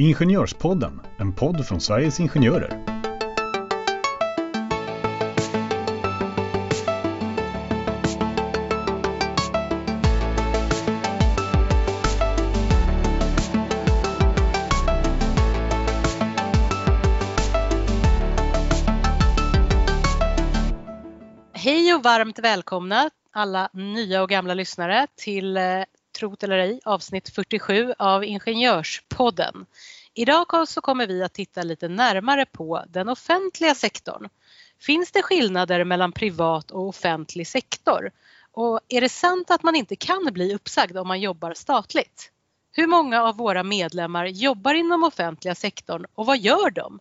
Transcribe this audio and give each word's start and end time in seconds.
Ingenjörspodden, 0.00 1.00
en 1.16 1.32
podd 1.32 1.66
från 1.66 1.80
Sveriges 1.80 2.20
Ingenjörer. 2.20 2.84
Hej 21.52 21.94
och 21.94 22.02
varmt 22.02 22.38
välkomna 22.38 23.10
alla 23.32 23.68
nya 23.72 24.22
och 24.22 24.28
gamla 24.28 24.54
lyssnare 24.54 25.06
till 25.16 25.56
eh, 25.56 25.62
Trot 26.18 26.42
eller 26.42 26.58
ej 26.58 26.80
avsnitt 26.84 27.28
47 27.28 27.94
av 27.98 28.24
Ingenjörspodden. 28.24 29.66
Idag 30.14 30.68
så 30.68 30.80
kommer 30.80 31.06
vi 31.06 31.22
att 31.22 31.34
titta 31.34 31.62
lite 31.62 31.88
närmare 31.88 32.46
på 32.46 32.84
den 32.88 33.08
offentliga 33.08 33.74
sektorn. 33.74 34.28
Finns 34.80 35.12
det 35.12 35.22
skillnader 35.22 35.84
mellan 35.84 36.12
privat 36.12 36.70
och 36.70 36.88
offentlig 36.88 37.46
sektor? 37.46 38.10
Och 38.52 38.80
är 38.88 39.00
det 39.00 39.08
sant 39.08 39.50
att 39.50 39.62
man 39.62 39.76
inte 39.76 39.96
kan 39.96 40.28
bli 40.32 40.54
uppsagd 40.54 40.96
om 40.96 41.08
man 41.08 41.20
jobbar 41.20 41.54
statligt? 41.54 42.32
Hur 42.72 42.86
många 42.86 43.22
av 43.22 43.36
våra 43.36 43.62
medlemmar 43.62 44.26
jobbar 44.26 44.74
inom 44.74 45.04
offentliga 45.04 45.54
sektorn 45.54 46.06
och 46.14 46.26
vad 46.26 46.38
gör 46.38 46.70
de? 46.70 47.00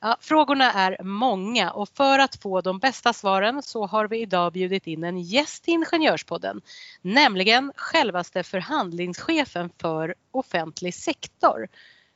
Ja, 0.00 0.16
frågorna 0.20 0.72
är 0.72 1.02
många 1.02 1.70
och 1.70 1.88
för 1.88 2.18
att 2.18 2.42
få 2.42 2.60
de 2.60 2.78
bästa 2.78 3.12
svaren 3.12 3.62
så 3.62 3.86
har 3.86 4.08
vi 4.08 4.20
idag 4.20 4.52
bjudit 4.52 4.86
in 4.86 5.04
en 5.04 5.18
gäst 5.18 5.64
till 5.64 5.74
Ingenjörspodden, 5.74 6.60
nämligen 7.02 7.72
självaste 7.76 8.42
förhandlingschefen 8.42 9.70
för 9.80 10.14
offentlig 10.30 10.94
sektor. 10.94 11.68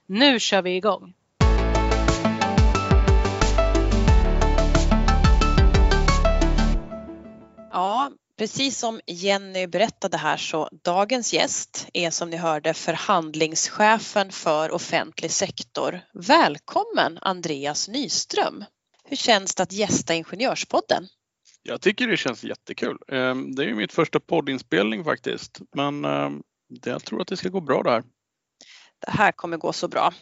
Nu 0.06 0.40
kör 0.40 0.62
vi 0.62 0.76
igång! 0.76 1.14
Ja, 7.72 8.10
precis 8.38 8.78
som 8.78 9.00
Jenny 9.06 9.66
berättade 9.66 10.16
här 10.16 10.36
så 10.36 10.68
dagens 10.84 11.34
gäst 11.34 11.88
är 11.92 12.10
som 12.10 12.30
ni 12.30 12.36
hörde 12.36 12.74
förhandlingschefen 12.74 14.32
för 14.32 14.70
offentlig 14.70 15.30
sektor. 15.30 16.00
Välkommen 16.14 17.18
Andreas 17.20 17.88
Nyström! 17.88 18.64
Hur 19.04 19.16
känns 19.16 19.54
det 19.54 19.62
att 19.62 19.72
gästa 19.72 20.14
Ingenjörspodden? 20.14 21.06
Jag 21.62 21.80
tycker 21.80 22.06
det 22.08 22.16
känns 22.16 22.44
jättekul. 22.44 22.96
Ehm, 23.08 23.54
det 23.54 23.64
är 23.64 23.74
mitt 23.74 23.92
första 23.92 24.20
poddinspelning 24.20 25.04
faktiskt, 25.04 25.60
men 25.74 26.04
ehm, 26.04 26.42
jag 26.84 27.04
tror 27.04 27.20
att 27.20 27.28
det 27.28 27.36
ska 27.36 27.48
gå 27.48 27.60
bra 27.60 27.82
det 27.82 27.90
här. 27.90 28.04
Det 29.06 29.10
här 29.10 29.32
kommer 29.32 29.56
gå 29.56 29.72
så 29.72 29.88
bra. 29.88 30.12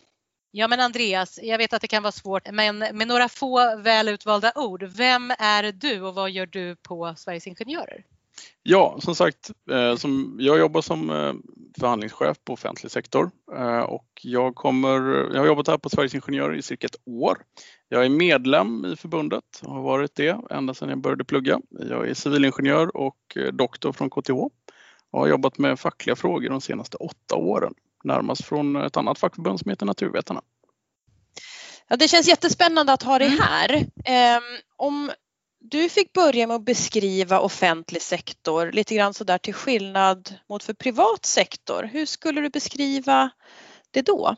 Ja 0.58 0.68
men 0.68 0.80
Andreas, 0.80 1.38
jag 1.42 1.58
vet 1.58 1.72
att 1.72 1.80
det 1.80 1.88
kan 1.88 2.02
vara 2.02 2.12
svårt 2.12 2.50
men 2.52 2.78
med 2.78 3.08
några 3.08 3.28
få 3.28 3.76
väl 3.76 4.08
utvalda 4.08 4.52
ord. 4.54 4.82
Vem 4.82 5.30
är 5.38 5.72
du 5.72 6.02
och 6.02 6.14
vad 6.14 6.30
gör 6.30 6.46
du 6.46 6.76
på 6.76 7.14
Sveriges 7.16 7.46
Ingenjörer? 7.46 8.04
Ja, 8.62 8.98
som 9.00 9.14
sagt, 9.14 9.50
eh, 9.70 9.96
som, 9.96 10.36
jag 10.40 10.58
jobbar 10.58 10.80
som 10.80 11.10
eh, 11.10 11.32
förhandlingschef 11.80 12.36
på 12.44 12.52
offentlig 12.52 12.90
sektor 12.90 13.30
eh, 13.56 13.80
och 13.80 14.06
jag, 14.22 14.54
kommer, 14.54 15.00
jag 15.34 15.40
har 15.40 15.46
jobbat 15.46 15.68
här 15.68 15.78
på 15.78 15.88
Sveriges 15.88 16.14
Ingenjörer 16.14 16.54
i 16.54 16.62
cirka 16.62 16.86
ett 16.86 17.00
år. 17.06 17.38
Jag 17.88 18.04
är 18.04 18.08
medlem 18.08 18.84
i 18.84 18.96
förbundet 18.96 19.62
och 19.62 19.74
har 19.74 19.82
varit 19.82 20.14
det 20.14 20.36
ända 20.50 20.74
sedan 20.74 20.88
jag 20.88 20.98
började 20.98 21.24
plugga. 21.24 21.60
Jag 21.70 22.08
är 22.08 22.14
civilingenjör 22.14 22.96
och 22.96 23.38
doktor 23.52 23.92
från 23.92 24.10
KTH 24.10 24.30
och 25.10 25.20
har 25.20 25.27
jobbat 25.27 25.58
med 25.58 25.80
fackliga 25.80 26.16
frågor 26.16 26.50
de 26.50 26.60
senaste 26.60 26.96
åtta 26.96 27.36
åren 27.36 27.74
närmast 28.06 28.44
från 28.44 28.76
ett 28.76 28.96
annat 28.96 29.18
fackförbund 29.18 29.60
som 29.60 29.70
heter 29.70 29.86
Naturvetarna. 29.86 30.42
Ja, 31.88 31.96
det 31.96 32.08
känns 32.08 32.28
jättespännande 32.28 32.92
att 32.92 33.02
ha 33.02 33.18
dig 33.18 33.28
mm. 33.28 33.40
här. 33.40 33.74
Um, 34.36 34.42
om 34.76 35.10
du 35.60 35.88
fick 35.88 36.12
börja 36.12 36.46
med 36.46 36.56
att 36.56 36.64
beskriva 36.64 37.40
offentlig 37.40 38.02
sektor 38.02 38.72
lite 38.72 38.95
grann 38.95 39.14
sådär 39.14 39.39
till 39.39 39.55
skillnad 39.55 40.34
mot 40.48 40.64
för 40.64 40.74
privat 40.74 41.24
sektor. 41.27 41.83
Hur 41.92 42.06
skulle 42.06 42.40
du 42.40 42.50
beskriva 42.50 43.30
det 43.90 44.02
då? 44.02 44.36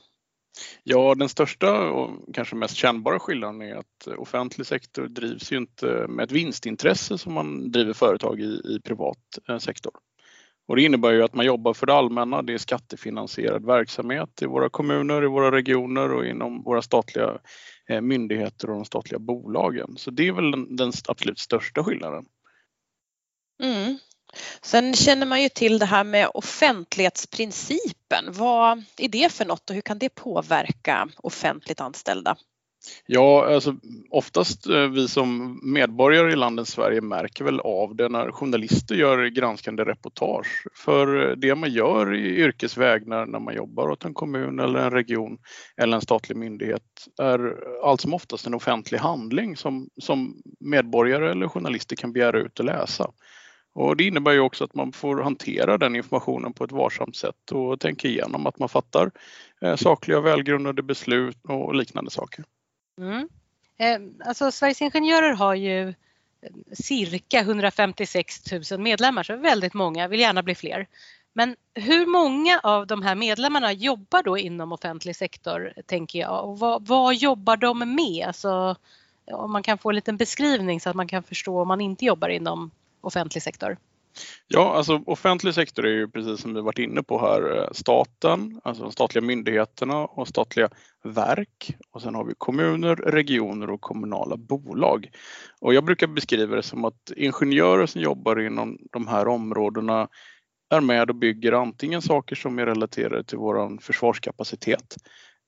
Ja, 0.82 1.14
den 1.14 1.28
största 1.28 1.90
och 1.90 2.34
kanske 2.34 2.56
mest 2.56 2.76
kännbara 2.76 3.18
skillnaden 3.18 3.62
är 3.62 3.76
att 3.76 4.06
offentlig 4.18 4.66
sektor 4.66 5.08
drivs 5.08 5.52
ju 5.52 5.56
inte 5.56 5.86
med 6.08 6.24
ett 6.24 6.32
vinstintresse 6.32 7.18
som 7.18 7.32
man 7.32 7.70
driver 7.70 7.92
företag 7.92 8.40
i, 8.40 8.60
i 8.64 8.80
privat 8.84 9.38
eh, 9.48 9.58
sektor. 9.58 9.92
Och 10.68 10.76
det 10.76 10.82
innebär 10.82 11.12
ju 11.12 11.22
att 11.22 11.34
man 11.34 11.46
jobbar 11.46 11.74
för 11.74 11.86
det 11.86 11.94
allmänna. 11.94 12.42
Det 12.42 12.54
är 12.54 12.58
skattefinansierad 12.58 13.66
verksamhet 13.66 14.42
i 14.42 14.46
våra 14.46 14.68
kommuner, 14.68 15.24
i 15.24 15.26
våra 15.26 15.52
regioner 15.52 16.12
och 16.12 16.26
inom 16.26 16.62
våra 16.62 16.82
statliga 16.82 17.38
eh, 17.88 18.00
myndigheter 18.00 18.70
och 18.70 18.76
de 18.76 18.84
statliga 18.84 19.18
bolagen. 19.18 19.96
Så 19.96 20.10
det 20.10 20.28
är 20.28 20.32
väl 20.32 20.50
den, 20.50 20.76
den 20.76 20.92
absolut 21.08 21.38
största 21.38 21.84
skillnaden. 21.84 22.24
Mm. 23.62 23.98
Sen 24.62 24.94
känner 24.94 25.26
man 25.26 25.42
ju 25.42 25.48
till 25.48 25.78
det 25.78 25.86
här 25.86 26.04
med 26.04 26.30
offentlighetsprincipen. 26.34 28.24
Vad 28.28 28.84
är 28.96 29.08
det 29.08 29.32
för 29.32 29.44
något 29.44 29.70
och 29.70 29.74
hur 29.74 29.82
kan 29.82 29.98
det 29.98 30.08
påverka 30.08 31.08
offentligt 31.16 31.80
anställda? 31.80 32.36
Ja, 33.06 33.54
alltså 33.54 33.76
oftast 34.10 34.66
eh, 34.66 34.88
vi 34.88 35.08
som 35.08 35.60
medborgare 35.62 36.32
i 36.32 36.36
landet 36.36 36.68
Sverige 36.68 37.00
märker 37.00 37.44
väl 37.44 37.60
av 37.60 37.96
det 37.96 38.08
när 38.08 38.32
journalister 38.32 38.94
gör 38.94 39.26
granskande 39.26 39.84
reportage. 39.84 40.64
För 40.74 41.30
eh, 41.30 41.36
det 41.36 41.54
man 41.54 41.70
gör 41.70 42.14
i 42.14 42.36
yrkesvägnar 42.36 43.26
när, 43.26 43.38
man 43.38 43.54
jobbar 43.54 43.90
åt 43.90 44.04
en 44.04 44.14
kommun 44.14 44.60
eller 44.60 44.78
en 44.78 44.90
region 44.90 45.38
eller 45.76 45.96
en 45.96 46.02
statlig 46.02 46.36
myndighet 46.36 46.82
är 47.22 47.56
allt 47.84 48.00
som 48.00 48.14
oftast 48.14 48.46
en 48.46 48.54
offentlig 48.54 48.98
handling 48.98 49.56
som, 49.56 49.88
som 50.00 50.42
medborgare 50.60 51.30
eller 51.30 51.48
journalister 51.48 51.96
kan 51.96 52.12
begära 52.12 52.38
ut 52.38 52.58
och 52.58 52.64
läsa. 52.64 53.10
Och 53.74 53.96
det 53.96 54.04
innebär 54.04 54.32
ju 54.32 54.40
också 54.40 54.64
att 54.64 54.74
man 54.74 54.92
får 54.92 55.22
hantera 55.22 55.78
den 55.78 55.96
informationen 55.96 56.52
på 56.52 56.64
ett 56.64 56.72
varsamt 56.72 57.16
sätt 57.16 57.52
och 57.52 57.80
tänka 57.80 58.08
igenom 58.08 58.46
att 58.46 58.58
man 58.58 58.68
fattar 58.68 59.10
eh, 59.62 59.76
sakliga 59.76 60.18
och 60.18 60.26
välgrundade 60.26 60.82
beslut 60.82 61.38
och 61.48 61.74
liknande 61.74 62.10
saker. 62.10 62.44
Mm. 62.98 63.28
Eh, 63.78 64.28
alltså 64.28 64.50
Sveriges 64.50 64.82
Ingenjörer 64.82 65.32
har 65.32 65.54
ju 65.54 65.88
eh, 65.88 65.94
cirka 66.72 67.40
156 67.40 68.52
000 68.70 68.80
medlemmar, 68.80 69.22
så 69.22 69.36
väldigt 69.36 69.74
många, 69.74 70.08
vill 70.08 70.20
gärna 70.20 70.42
bli 70.42 70.54
fler. 70.54 70.86
Men 71.32 71.56
hur 71.74 72.06
många 72.06 72.60
av 72.62 72.86
de 72.86 73.02
här 73.02 73.14
medlemmarna 73.14 73.72
jobbar 73.72 74.22
då 74.22 74.38
inom 74.38 74.72
offentlig 74.72 75.16
sektor, 75.16 75.72
tänker 75.86 76.18
jag? 76.18 76.44
Och 76.44 76.58
vad, 76.58 76.86
vad 76.86 77.14
jobbar 77.14 77.56
de 77.56 77.94
med? 77.94 78.26
Alltså, 78.26 78.76
om 79.32 79.52
man 79.52 79.62
kan 79.62 79.78
få 79.78 79.88
en 79.88 79.94
liten 79.94 80.16
beskrivning 80.16 80.80
så 80.80 80.90
att 80.90 80.96
man 80.96 81.08
kan 81.08 81.22
förstå 81.22 81.60
om 81.60 81.68
man 81.68 81.80
inte 81.80 82.04
jobbar 82.04 82.28
inom 82.28 82.70
offentlig 83.00 83.42
sektor. 83.42 83.78
Ja, 84.46 84.74
alltså 84.76 85.02
offentlig 85.06 85.54
sektor 85.54 85.86
är 85.86 85.90
ju 85.90 86.08
precis 86.08 86.40
som 86.40 86.54
vi 86.54 86.60
varit 86.60 86.78
inne 86.78 87.02
på 87.02 87.20
här 87.20 87.56
eh, 87.56 87.68
staten, 87.72 88.60
alltså 88.64 88.82
de 88.82 88.92
statliga 88.92 89.24
myndigheterna 89.24 89.96
och 89.96 90.28
statliga 90.28 90.68
verk. 91.04 91.76
Och 91.90 92.02
sen 92.02 92.14
har 92.14 92.24
vi 92.24 92.34
kommuner, 92.38 92.96
regioner 92.96 93.70
och 93.70 93.80
kommunala 93.80 94.36
bolag. 94.36 95.10
Och 95.60 95.74
jag 95.74 95.84
brukar 95.84 96.06
beskriva 96.06 96.56
det 96.56 96.62
som 96.62 96.84
att 96.84 97.10
ingenjörer 97.16 97.86
som 97.86 98.00
jobbar 98.00 98.40
inom 98.40 98.78
de 98.92 99.08
här 99.08 99.28
områdena 99.28 100.08
är 100.70 100.80
med 100.80 101.10
och 101.10 101.16
bygger 101.16 101.52
antingen 101.52 102.02
saker 102.02 102.36
som 102.36 102.58
är 102.58 102.66
relaterade 102.66 103.24
till 103.24 103.38
vår 103.38 103.80
försvarskapacitet 103.80 104.96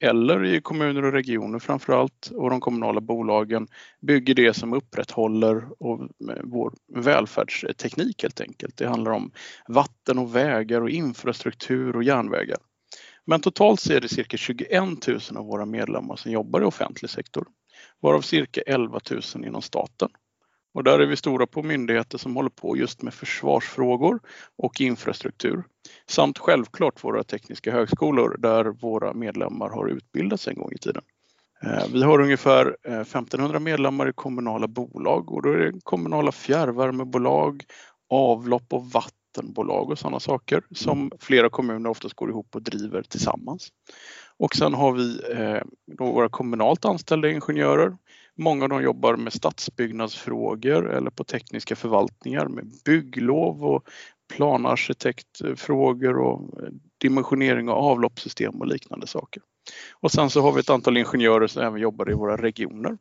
eller 0.00 0.44
i 0.44 0.61
kommuner 0.61 1.05
och 1.05 1.12
regioner 1.12 1.59
framförallt 1.59 2.31
och 2.34 2.50
de 2.50 2.61
kommunala 2.61 3.00
bolagen 3.00 3.69
bygger 4.00 4.34
det 4.34 4.55
som 4.55 4.72
upprätthåller 4.72 5.56
eh, 5.56 6.37
vår 6.44 6.72
välfärdsteknik 6.94 8.22
helt 8.22 8.41
enkelt. 8.41 8.77
Det 8.77 8.87
handlar 8.87 9.10
om 9.10 9.33
vatten 9.69 10.19
och 10.19 10.37
vägar 10.37 10.81
och 10.81 10.91
infrastruktur 10.91 11.97
och 11.97 12.05
järnvägar. 12.05 12.59
Men 13.25 13.41
totalt 13.41 13.81
så 13.81 13.93
är 13.93 14.00
det 14.00 14.09
cirka 14.09 14.37
21 14.37 15.06
000 15.06 15.21
av 15.37 15.47
våra 15.47 15.66
medlemmar 15.66 16.16
som 16.16 16.33
jobbar 16.33 16.60
i 16.60 16.65
offentlig 16.65 17.10
sektor, 17.10 17.47
varav 18.01 18.21
cirka 18.21 18.60
11 18.60 19.01
000 19.34 19.45
inom 19.47 19.63
staten. 19.63 20.09
Och 20.75 20.84
där 20.84 20.99
är 20.99 21.07
vi 21.07 21.17
stora 21.17 21.47
på 21.47 21.63
myndigheter 21.63 22.19
som 22.19 22.37
håller 22.37 22.51
på 22.51 22.77
just 22.77 23.03
med 23.03 23.15
försvarsfrågor 23.15 24.21
och 24.59 24.81
infrastruktur. 24.81 25.65
Samt 26.07 26.39
självklart 26.39 27.05
våra 27.05 27.25
tekniska 27.25 27.72
högskolor 27.72 28.37
där 28.39 28.65
våra 28.65 29.13
medlemmar 29.13 29.69
har 29.69 29.89
utbildats 29.89 30.49
en 30.49 30.55
gång 30.55 30.72
i 30.72 30.78
tiden. 30.78 31.03
Eh, 31.63 31.84
vi 31.93 32.03
har 32.03 32.21
ungefär 32.21 32.77
1500 32.84 33.57
eh, 33.57 33.63
medlemmar 33.63 34.09
i 34.09 34.13
kommunala 34.13 34.69
bolag 34.69 35.33
och 35.33 35.43
då 35.43 35.53
är 35.53 35.59
det 35.59 35.81
kommunala 35.83 36.33
fjärrvärmebolag, 36.33 37.65
avlopp 38.11 38.72
och 38.72 38.91
vattenbolag 38.91 39.91
och 39.91 39.99
sådana 39.99 40.21
saker 40.21 40.63
som 40.75 41.13
flera 41.21 41.51
kommuner 41.51 41.91
oftast 41.91 42.15
går 42.15 42.31
ihop 42.31 42.55
och 42.55 42.63
driver 42.63 43.03
tillsammans. 43.03 43.69
Och 44.37 44.57
sen 44.57 44.75
har 44.75 44.93
vi 44.93 45.21
eh, 45.33 45.63
våra 45.99 46.28
kommunalt 46.28 46.84
anställda 46.84 47.31
ingenjörer 47.31 47.97
Många 48.41 48.65
av 48.65 48.69
dem 48.69 48.83
jobbar 48.83 49.16
med 49.16 49.33
stadsbyggnadsfrågor 49.33 50.91
eller 50.91 51.10
på 51.10 51.25
tekniska 51.25 51.77
förvaltningar 51.77 52.48
med 52.48 52.72
bygglov 52.84 53.65
och 53.65 53.83
planarkitektfrågor 54.37 56.19
och 56.19 56.63
eh, 56.63 56.69
dimensionering 56.98 57.69
av 57.69 57.78
avloppssystem 57.78 58.54
och 58.54 58.66
liknande 58.66 59.07
saker. 59.07 59.42
Och 60.01 60.13
sen 60.13 60.31
så 60.31 60.41
har 60.41 60.53
vi 60.53 60.60
ett 60.60 60.71
antal 60.71 60.97
ingenjörer 60.97 61.47
som 61.47 61.63
även 61.63 61.81
jobbar 61.81 62.10
i 62.10 62.15
våra 62.15 62.37
regioner 62.37 62.98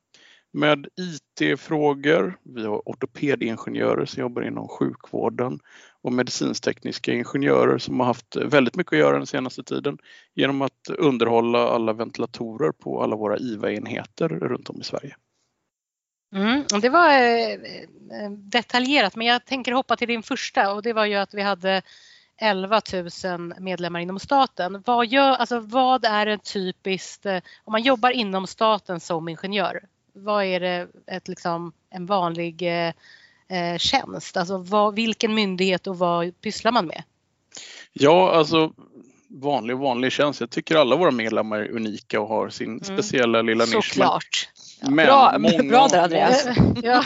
med 0.54 0.88
IT-frågor. 0.98 2.38
Vi 2.44 2.66
har 2.66 2.82
ortopedingenjörer 2.86 4.06
som 4.06 4.22
jobbar 4.22 4.42
inom 4.42 4.68
sjukvården 4.68 5.60
och 6.02 6.14
medicinstekniska 6.14 7.14
ingenjörer 7.14 7.78
som 7.78 8.00
har 8.00 8.08
haft 8.08 8.36
väldigt 8.36 8.76
mycket 8.76 8.94
att 8.94 9.00
göra 9.00 9.18
den 9.18 9.28
senaste 9.28 9.64
tiden 9.64 9.98
genom 10.36 10.62
att 10.62 10.90
underhålla 10.98 11.70
alla 11.70 11.94
ventilatorer 11.94 12.72
på 12.72 13.04
alla 13.04 13.16
våra 13.16 13.38
IVA-enheter 13.38 14.30
runt 14.30 14.70
om 14.70 14.82
i 14.82 14.84
Sverige. 14.84 15.16
Mm, 16.34 16.64
det 16.82 16.90
var 16.90 17.10
eh, 17.10 17.54
eh, 17.54 18.32
detaljerat 18.32 19.16
men 19.16 19.28
jag 19.28 19.46
tänker 19.46 19.72
hoppa 19.72 19.96
till 19.96 20.08
din 20.08 20.24
första 20.24 20.74
och 20.74 20.82
det 20.82 20.94
var 20.94 21.06
ju 21.06 21.16
att 21.16 21.34
vi 21.34 21.42
hade 21.42 21.82
11 22.38 22.82
000 23.24 23.54
medlemmar 23.60 24.00
inom 24.00 24.20
staten. 24.20 24.84
Vad, 24.86 25.08
gör, 25.08 25.32
alltså, 25.32 25.60
vad 25.60 26.06
är 26.06 26.26
det 26.26 26.38
typiskt, 26.38 27.26
eh, 27.26 27.40
om 27.64 27.72
man 27.72 27.84
jobbar 27.84 28.10
inom 28.10 28.48
staten 28.48 29.00
som 29.00 29.30
ingenjör, 29.30 29.84
vad 30.14 30.46
är 30.46 30.60
det 30.60 30.88
ett, 31.08 31.28
liksom, 31.28 31.72
en 31.90 32.06
vanlig 32.06 32.62
eh, 32.62 33.78
tjänst? 33.78 34.38
Alltså 34.38 34.58
vad, 34.58 34.96
vilken 34.96 35.34
myndighet 35.34 35.88
och 35.88 35.98
vad 35.98 36.42
pysslar 36.42 36.72
man 36.72 36.86
med? 36.86 37.04
Ja, 37.94 38.32
alltså 38.32 38.74
vanlig 39.28 39.78
vanlig 39.78 40.12
tjänst. 40.12 40.40
Jag 40.40 40.50
tycker 40.50 40.76
alla 40.76 40.96
våra 40.96 41.12
medlemmar 41.12 41.60
är 41.60 41.72
unika 41.72 42.22
och 42.22 42.28
har 42.28 42.50
sin 42.50 42.70
mm. 42.70 42.84
speciella 42.84 43.42
lilla 43.42 43.66
nisch. 43.66 43.94
Såklart. 43.94 44.50
Men 44.82 44.96
bra, 44.96 45.36
många, 45.40 45.64
bra 45.64 45.88
där 45.88 46.04
Andreas. 46.04 46.48
ja. 46.84 47.04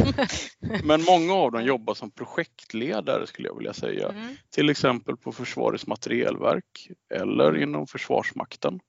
men 0.84 1.04
många 1.04 1.34
av 1.34 1.52
dem 1.52 1.64
jobbar 1.64 1.94
som 1.94 2.12
projektledare 2.12 3.28
skulle 3.28 3.48
jag 3.48 3.58
vilja 3.58 3.74
säga. 3.74 4.10
Mm. 4.10 4.36
Till 4.50 4.70
exempel 4.70 5.18
på 5.18 5.32
Försvarets 5.32 5.88
materielverk 5.88 6.90
eller 7.14 7.50
mm. 7.50 7.64
inom 7.64 7.88
Försvarsmakten. 7.88 8.80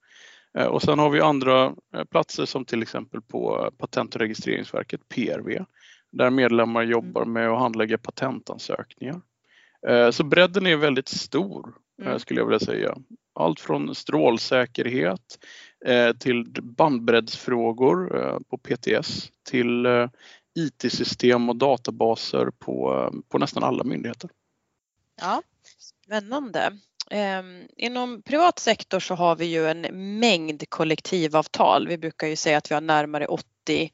Eh, 0.57 0.65
och 0.65 0.81
sen 0.81 0.99
har 0.99 1.09
vi 1.09 1.21
andra 1.21 1.65
eh, 1.95 2.03
platser 2.11 2.45
som 2.45 2.65
till 2.65 2.81
exempel 2.81 3.21
på 3.21 3.71
Patent 3.77 4.15
och 4.15 4.21
registreringsverket, 4.21 5.09
PRV, 5.09 5.65
där 6.11 6.29
medlemmar 6.29 6.83
jobbar 6.83 7.21
mm. 7.21 7.33
med 7.33 7.49
att 7.49 7.59
handlägga 7.59 7.97
patentansökningar. 7.97 9.21
Eh, 9.87 10.11
så 10.11 10.23
bredden 10.23 10.67
är 10.67 10.75
väldigt 10.75 11.07
stor 11.07 11.75
mm. 12.01 12.19
skulle 12.19 12.39
jag 12.39 12.45
vilja 12.45 12.59
säga. 12.59 12.95
Allt 13.39 13.59
från 13.59 13.95
strålsäkerhet 13.95 15.39
Eh, 15.85 16.13
till 16.13 16.45
bandbreddsfrågor 16.61 18.17
eh, 18.17 18.37
på 18.49 18.57
PTS 18.57 19.31
till 19.43 19.85
eh, 19.85 20.09
IT-system 20.55 21.49
och 21.49 21.55
databaser 21.55 22.51
på, 22.59 23.09
på 23.29 23.37
nästan 23.37 23.63
alla 23.63 23.83
myndigheter. 23.83 24.29
Ja, 25.21 25.41
spännande. 26.05 26.77
Ehm, 27.11 27.67
inom 27.77 28.21
privat 28.21 28.59
sektor 28.59 28.99
så 28.99 29.15
har 29.15 29.35
vi 29.35 29.45
ju 29.45 29.67
en 29.67 29.81
mängd 30.19 30.69
kollektivavtal. 30.69 31.87
Vi 31.87 31.97
brukar 31.97 32.27
ju 32.27 32.35
säga 32.35 32.57
att 32.57 32.71
vi 32.71 32.73
har 32.73 32.81
närmare 32.81 33.27
80 33.27 33.91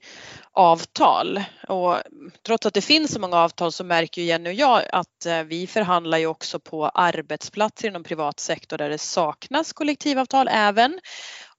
avtal 0.52 1.44
och 1.68 1.98
trots 2.46 2.66
att 2.66 2.74
det 2.74 2.82
finns 2.82 3.14
så 3.14 3.20
många 3.20 3.38
avtal 3.38 3.72
så 3.72 3.84
märker 3.84 4.22
ju 4.22 4.28
Jenny 4.28 4.50
och 4.50 4.54
jag 4.54 4.84
att 4.92 5.28
vi 5.46 5.68
förhandlar 5.68 6.18
ju 6.18 6.26
också 6.26 6.60
på 6.60 6.90
arbetsplatser 6.90 7.88
inom 7.88 8.04
privat 8.04 8.40
sektor 8.40 8.78
där 8.78 8.90
det 8.90 8.98
saknas 8.98 9.74
kollektivavtal 9.74 10.48
även 10.52 11.00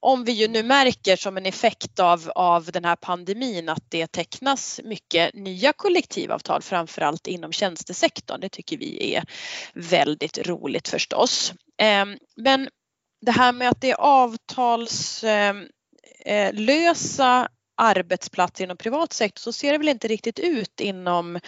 om 0.03 0.25
vi 0.25 0.33
ju 0.33 0.49
nu 0.49 0.63
märker 0.63 1.17
som 1.17 1.37
en 1.37 1.47
effekt 1.47 2.01
av, 2.01 2.33
av 2.35 2.65
den 2.65 2.85
här 2.85 2.97
pandemin 2.97 3.69
att 3.69 3.85
det 3.89 4.07
tecknas 4.07 4.81
mycket 4.85 5.35
nya 5.35 5.73
kollektivavtal, 5.73 6.63
framförallt 6.63 7.27
inom 7.27 7.53
tjänstesektorn. 7.53 8.41
Det 8.41 8.49
tycker 8.49 8.77
vi 8.77 9.15
är 9.15 9.25
väldigt 9.75 10.47
roligt 10.47 10.89
förstås. 10.89 11.53
Ehm, 11.79 12.19
men 12.37 12.69
det 13.21 13.33
här 13.33 13.53
med 13.53 13.69
att 13.69 13.81
det 13.81 13.91
är 13.91 14.01
avtalslösa 14.01 15.29
ehm, 16.27 17.43
eh, 17.43 17.47
arbetsplatser 17.77 18.65
inom 18.65 18.77
privat 18.77 19.13
sektor 19.13 19.41
så 19.41 19.53
ser 19.53 19.73
det 19.73 19.79
väl 19.79 19.89
inte 19.89 20.09
riktigt 20.09 20.39
ut 20.39 20.81
inom 20.81 21.41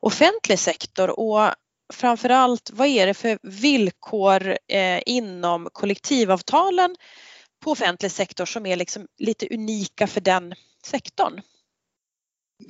offentlig 0.00 0.58
sektor 0.58 1.20
och 1.20 1.50
framförallt 1.92 2.70
vad 2.72 2.88
är 2.88 3.06
det 3.06 3.14
för 3.14 3.38
villkor 3.42 4.58
eh, 4.68 5.00
inom 5.06 5.68
kollektivavtalen 5.72 6.96
på 7.64 7.70
offentlig 7.70 8.10
sektor 8.10 8.44
som 8.44 8.66
är 8.66 8.76
liksom 8.76 9.06
lite 9.18 9.54
unika 9.54 10.06
för 10.06 10.20
den 10.20 10.54
sektorn? 10.86 11.40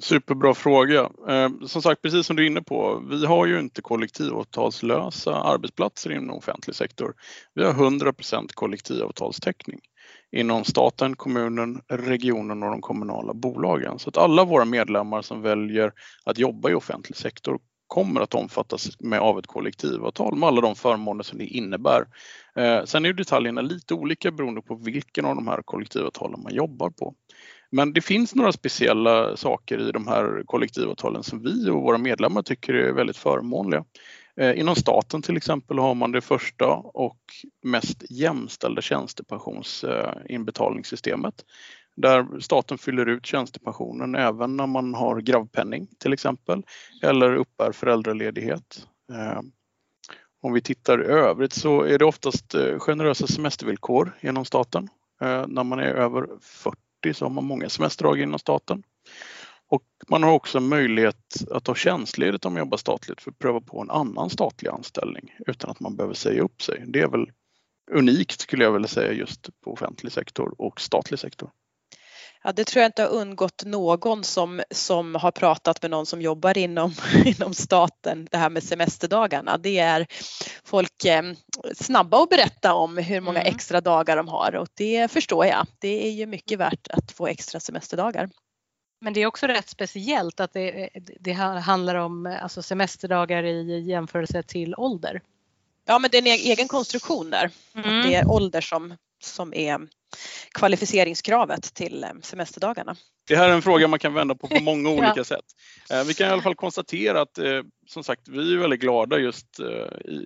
Superbra 0.01 0.55
fråga. 0.55 1.11
Eh, 1.29 1.51
som 1.67 1.83
sagt, 1.83 2.03
precis 2.03 2.27
som 2.27 2.37
du 2.37 2.43
är 2.43 2.47
inne 2.47 2.63
på, 2.63 3.03
vi 3.11 3.27
har 3.27 3.47
ju 3.47 3.61
inte 3.61 3.83
kollektivavtalslösa 3.83 5.35
arbetsplatser 5.35 6.13
inom 6.13 6.37
offentlig 6.37 6.77
sektor. 6.77 7.15
Vi 7.55 7.65
har 7.65 7.73
100% 7.73 8.49
kollektivavtalstäckning 8.55 9.81
inom 10.33 10.65
staten, 10.65 11.17
kommunen, 11.17 11.81
regionen 11.89 12.63
och 12.63 12.71
de 12.71 12.81
kommunala 12.81 13.35
bolagen. 13.35 13.99
Så 13.99 14.09
att 14.09 14.17
alla 14.17 14.45
våra 14.45 14.65
medlemmar 14.65 15.23
som 15.23 15.43
väljer 15.43 15.93
att 16.25 16.39
jobba 16.39 16.71
i 16.71 16.75
offentlig 16.75 17.17
sektor 17.17 17.59
kommer 17.87 18.21
att 18.21 18.35
omfattas 18.35 19.01
med 19.01 19.21
av 19.21 19.39
ett 19.39 19.47
kollektivavtal 19.47 20.37
med 20.37 20.47
alla 20.47 20.61
de 20.61 20.75
förmåner 20.75 21.23
som 21.23 21.39
det 21.39 21.47
innebär. 21.47 22.07
Eh, 22.57 22.85
sen 22.85 23.05
är 23.05 23.13
detaljerna 23.13 23.61
lite 23.61 23.95
olika 23.95 24.31
beroende 24.31 24.63
på 24.63 24.75
vilken 24.75 25.25
av 25.25 25.35
de 25.35 25.49
här 25.49 25.63
kollektivavtalen 25.63 26.43
man 26.43 26.55
jobbar 26.55 26.91
på. 26.91 27.15
Men 27.71 27.93
det 27.93 28.01
finns 28.01 28.35
några 28.35 28.53
speciella 28.53 29.37
saker 29.37 29.89
i 29.89 29.93
de 29.93 30.07
här 30.07 30.43
kollektivavtalen 30.47 31.23
som 31.23 31.43
vi 31.43 31.71
och 31.71 31.83
våra 31.83 31.99
medlemmar 31.99 32.43
tycker 32.43 32.75
är 32.75 32.93
väldigt 32.93 33.17
förmånliga. 33.17 33.85
Eh, 34.41 34.61
inom 34.61 34.77
staten 34.77 35.23
till 35.23 35.37
exempel 35.37 35.79
har 35.79 35.95
man 35.95 36.13
det 36.13 36.21
första 36.21 36.67
och 36.77 37.21
mest 37.63 38.05
jämställda 38.11 38.83
tjänstepensionsinbetalningssystemet 38.83 41.35
eh, 41.41 41.45
där 41.97 42.41
staten 42.41 42.79
fyller 42.79 43.07
ut 43.07 43.27
tjänstepensionen 43.27 44.15
även 44.15 44.57
när 44.57 44.67
man 44.67 44.95
har 44.95 45.21
gravpenning 45.21 45.89
till 45.99 46.13
exempel 46.13 46.63
eller 47.03 47.37
uppbär 47.37 47.73
föräldraledighet. 47.73 48.89
Eh, 49.13 49.41
om 50.43 50.53
vi 50.53 50.61
tittar 50.61 51.03
i 51.03 51.07
övrigt 51.07 51.53
så 51.53 51.83
är 51.83 51.99
det 51.99 52.05
oftast 52.05 52.55
eh, 52.55 52.79
generösa 52.79 53.27
semestervillkor 53.27 54.19
genom 54.21 54.45
staten. 54.45 54.89
Eh, 55.21 55.45
när 55.47 55.65
man 55.65 55.79
är 55.79 55.95
över 55.95 56.27
40 56.43 56.79
så 57.13 57.25
har 57.25 57.31
man 57.31 57.45
många 57.45 57.69
semesterdagar 57.69 58.23
inom 58.23 58.39
staten. 58.39 58.83
Och 59.69 59.83
man 60.09 60.23
har 60.23 60.33
också 60.33 60.61
möjlighet 60.61 61.35
att 61.51 61.65
ta 61.65 61.75
tjänstledigt 61.75 62.45
om 62.45 62.53
man 62.53 62.61
jobbar 62.61 62.79
statligt 62.79 63.21
för 63.21 63.31
att 63.31 63.39
pröva 63.39 63.61
på 63.61 63.81
en 63.81 63.91
annan 63.91 64.31
statlig 64.31 64.71
anställning 64.71 65.35
utan 65.47 65.71
att 65.71 65.81
man 65.81 65.97
behöver 65.97 66.15
säga 66.15 66.43
upp 66.43 66.63
sig. 66.63 66.85
Det 66.87 67.01
är 67.01 67.09
väl 67.09 67.31
unikt 67.91 68.41
skulle 68.41 68.65
jag 68.65 68.73
vilja 68.73 68.89
säga 68.89 69.13
just 69.13 69.61
på 69.61 69.73
offentlig 69.73 70.13
sektor 70.13 70.55
och 70.59 70.81
statlig 70.81 71.21
sektor. 71.21 71.51
Ja, 72.47 72.53
det 72.53 72.65
tror 72.65 72.81
jag 72.81 72.89
inte 72.89 73.03
har 73.03 73.09
undgått 73.09 73.63
någon 73.65 74.25
som, 74.25 74.63
som 74.71 75.15
har 75.15 75.31
pratat 75.31 75.83
med 75.83 75.91
någon 75.91 76.07
som 76.07 76.23
jobbar 76.23 76.59
inom, 76.59 76.95
inom 77.25 77.55
staten, 77.55 78.29
det 78.31 78.37
här 78.37 78.51
med 78.51 78.63
semesterdagarna. 78.63 79.59
Det 79.59 79.79
är 79.79 80.07
folk 80.65 81.05
eh, 81.05 81.23
snabba 81.75 82.23
att 82.23 82.29
berätta 82.29 82.75
om 82.75 82.97
hur 82.97 83.21
många 83.21 83.41
mm. 83.41 83.55
extra 83.55 83.81
dagar 83.81 84.17
de 84.17 84.29
har 84.29 84.55
och 84.55 84.69
det 84.75 85.11
förstår 85.11 85.47
jag. 85.47 85.67
Det 85.79 86.07
är 86.07 86.11
ju 86.11 86.27
mycket 86.27 86.59
värt 86.59 86.89
att 86.91 87.13
få 87.13 87.27
extra 87.27 87.61
semesterdagar. 87.61 88.31
Men 89.01 89.13
det 89.13 89.21
är 89.21 89.27
också 89.27 89.47
rätt 89.47 89.69
speciellt 89.69 90.41
att 90.41 90.53
det, 90.53 90.89
det 91.21 91.33
handlar 91.33 91.95
om 91.95 92.37
alltså 92.43 92.63
semesterdagar 92.63 93.43
i 93.43 93.81
jämförelse 93.81 94.43
till 94.43 94.75
ålder. 94.75 95.21
Ja, 95.85 95.99
men 95.99 96.11
det 96.11 96.17
är 96.17 96.23
en 96.23 96.27
egen 96.27 96.69
konstruktion 96.69 97.31
där. 97.31 97.51
Mm. 97.75 98.07
det 98.07 98.15
är 98.15 98.31
ålder 98.31 98.61
som, 98.61 98.97
som 99.23 99.55
är 99.55 99.89
kvalificeringskravet 100.55 101.75
till 101.75 102.05
eh, 102.05 102.11
semesterdagarna. 102.23 102.97
Det 103.29 103.37
här 103.37 103.49
är 103.49 103.55
en 103.55 103.63
fråga 103.63 103.89
man 103.89 103.99
kan 103.99 104.15
vända 104.15 104.35
på 104.35 104.49
på 104.49 104.63
många 104.63 104.89
olika 104.91 105.13
ja. 105.17 105.25
sätt. 105.25 105.45
Eh, 105.91 106.05
vi 106.05 106.15
kan 106.15 106.29
i 106.29 106.31
alla 106.31 106.43
fall 106.43 106.55
konstatera 106.55 107.21
att 107.21 107.39
eh, 107.39 107.63
som 107.87 108.05
sagt, 108.05 108.29
vi 108.29 108.55
är 108.55 108.59
väldigt 108.59 108.81
glada 108.81 109.19
just 109.19 109.47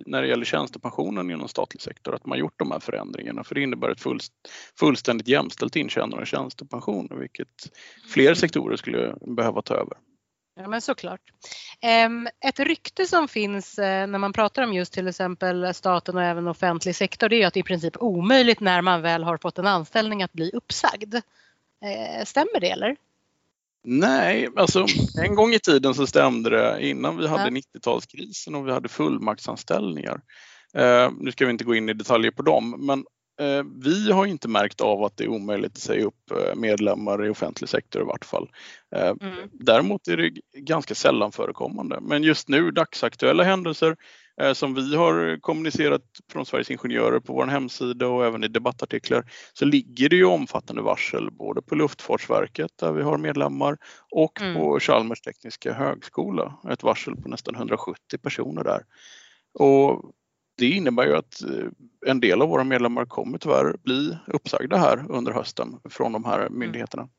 när 0.05 0.21
det 0.21 0.27
gäller 0.27 0.45
tjänstepensionen 0.45 1.31
inom 1.31 1.47
statlig 1.47 1.81
sektor 1.81 2.15
att 2.15 2.25
man 2.25 2.37
gjort 2.37 2.59
de 2.59 2.71
här 2.71 2.79
förändringarna 2.79 3.43
för 3.43 3.55
det 3.55 3.61
innebär 3.61 3.89
ett 3.89 4.01
fullständigt 4.79 5.27
jämställt 5.27 5.75
intjänande 5.75 6.17
av 6.17 6.25
tjänstepension 6.25 7.07
vilket 7.19 7.47
fler 8.09 8.25
mm. 8.25 8.35
sektorer 8.35 8.75
skulle 8.75 9.15
behöva 9.35 9.61
ta 9.61 9.73
över. 9.73 9.97
Ja 10.61 10.67
men 10.67 10.81
såklart. 10.81 11.21
Ehm, 11.81 12.27
ett 12.45 12.59
rykte 12.59 13.05
som 13.05 13.27
finns 13.27 13.79
eh, 13.79 14.07
när 14.07 14.19
man 14.19 14.33
pratar 14.33 14.63
om 14.63 14.73
just 14.73 14.93
till 14.93 15.07
exempel 15.07 15.73
staten 15.73 16.17
och 16.17 16.23
även 16.23 16.47
offentlig 16.47 16.95
sektor 16.95 17.29
det 17.29 17.43
är 17.43 17.47
att 17.47 17.53
det 17.53 17.57
är 17.57 17.61
i 17.61 17.63
princip 17.63 17.97
omöjligt 17.97 18.59
när 18.59 18.81
man 18.81 19.01
väl 19.01 19.23
har 19.23 19.37
fått 19.37 19.57
en 19.57 19.67
anställning 19.67 20.23
att 20.23 20.33
bli 20.33 20.51
uppsagd. 20.53 21.15
Eh, 21.15 22.25
stämmer 22.25 22.59
det 22.59 22.69
eller? 22.69 22.95
Nej, 23.83 24.49
alltså 24.55 24.85
en 25.23 25.35
gång 25.35 25.53
i 25.53 25.59
tiden 25.59 25.93
så 25.93 26.07
stämde 26.07 26.49
det 26.49 26.87
innan 26.87 27.17
vi 27.17 27.27
hade 27.27 27.43
ja. 27.43 27.49
90-talskrisen 27.49 28.55
och 28.55 28.67
vi 28.67 28.71
hade 28.71 28.89
fullmaktsanställningar. 28.89 30.21
Eh, 30.73 31.11
nu 31.19 31.31
ska 31.31 31.45
vi 31.45 31.51
inte 31.51 31.63
gå 31.63 31.75
in 31.75 31.89
i 31.89 31.93
detaljer 31.93 32.31
på 32.31 32.41
dem, 32.41 32.75
men 32.85 33.05
vi 33.83 34.11
har 34.11 34.25
inte 34.25 34.47
märkt 34.47 34.81
av 34.81 35.03
att 35.03 35.17
det 35.17 35.23
är 35.23 35.27
omöjligt 35.27 35.71
att 35.71 35.77
säga 35.77 36.05
upp 36.05 36.31
eh, 36.31 36.55
medlemmar 36.55 37.25
i 37.25 37.29
offentlig 37.29 37.69
sektor 37.69 38.01
i 38.01 38.05
vart 38.05 38.25
fall. 38.25 38.49
Eh, 38.95 39.13
mm. 39.21 39.49
Däremot 39.51 40.07
är 40.07 40.17
det 40.17 40.29
ganska 40.53 40.95
sällan 40.95 41.31
förekommande. 41.31 41.99
Men 42.01 42.23
just 42.23 42.49
nu, 42.49 42.71
dagsaktuella 42.71 43.43
händelser, 43.43 43.95
Eh, 44.41 44.53
som 44.53 44.73
vi 44.73 44.95
har 44.95 45.39
kommunicerat 45.41 46.01
från 46.31 46.45
Sveriges 46.45 46.71
Ingenjörer 46.71 47.19
på 47.19 47.33
vår 47.33 47.45
hemsida 47.47 48.07
och 48.07 48.25
även 48.25 48.43
i 48.43 48.47
debattartiklar 48.47 49.25
så 49.53 49.65
ligger 49.65 50.09
det 50.09 50.15
ju 50.15 50.25
omfattande 50.25 50.81
varsel 50.81 51.31
både 51.31 51.61
på 51.61 51.75
Luftfartsverket 51.75 52.71
där 52.79 52.91
vi 52.91 53.03
har 53.03 53.17
medlemmar 53.17 53.77
och 54.11 54.41
mm. 54.41 54.55
på 54.55 54.79
Chalmers 54.79 55.21
tekniska 55.21 55.73
högskola. 55.73 56.53
Ett 56.69 56.83
varsel 56.83 57.15
på 57.15 57.29
nästan 57.29 57.55
170 57.55 58.17
personer 58.21 58.63
där. 58.63 58.83
Och 59.53 60.13
det 60.61 60.69
innebär 60.69 61.07
ju 61.07 61.15
att 61.15 61.41
eh, 61.41 61.49
en 62.05 62.19
del 62.19 62.41
av 62.41 62.49
våra 62.49 62.63
medlemmar 62.63 63.05
kommer 63.05 63.37
tyvärr 63.37 63.75
bli 63.83 64.17
uppsagda 64.27 64.77
här 64.77 65.05
under 65.09 65.31
hösten 65.31 65.79
från 65.89 66.11
de 66.11 66.25
här 66.25 66.39
mm. 66.39 66.59
myndigheterna. 66.59 67.09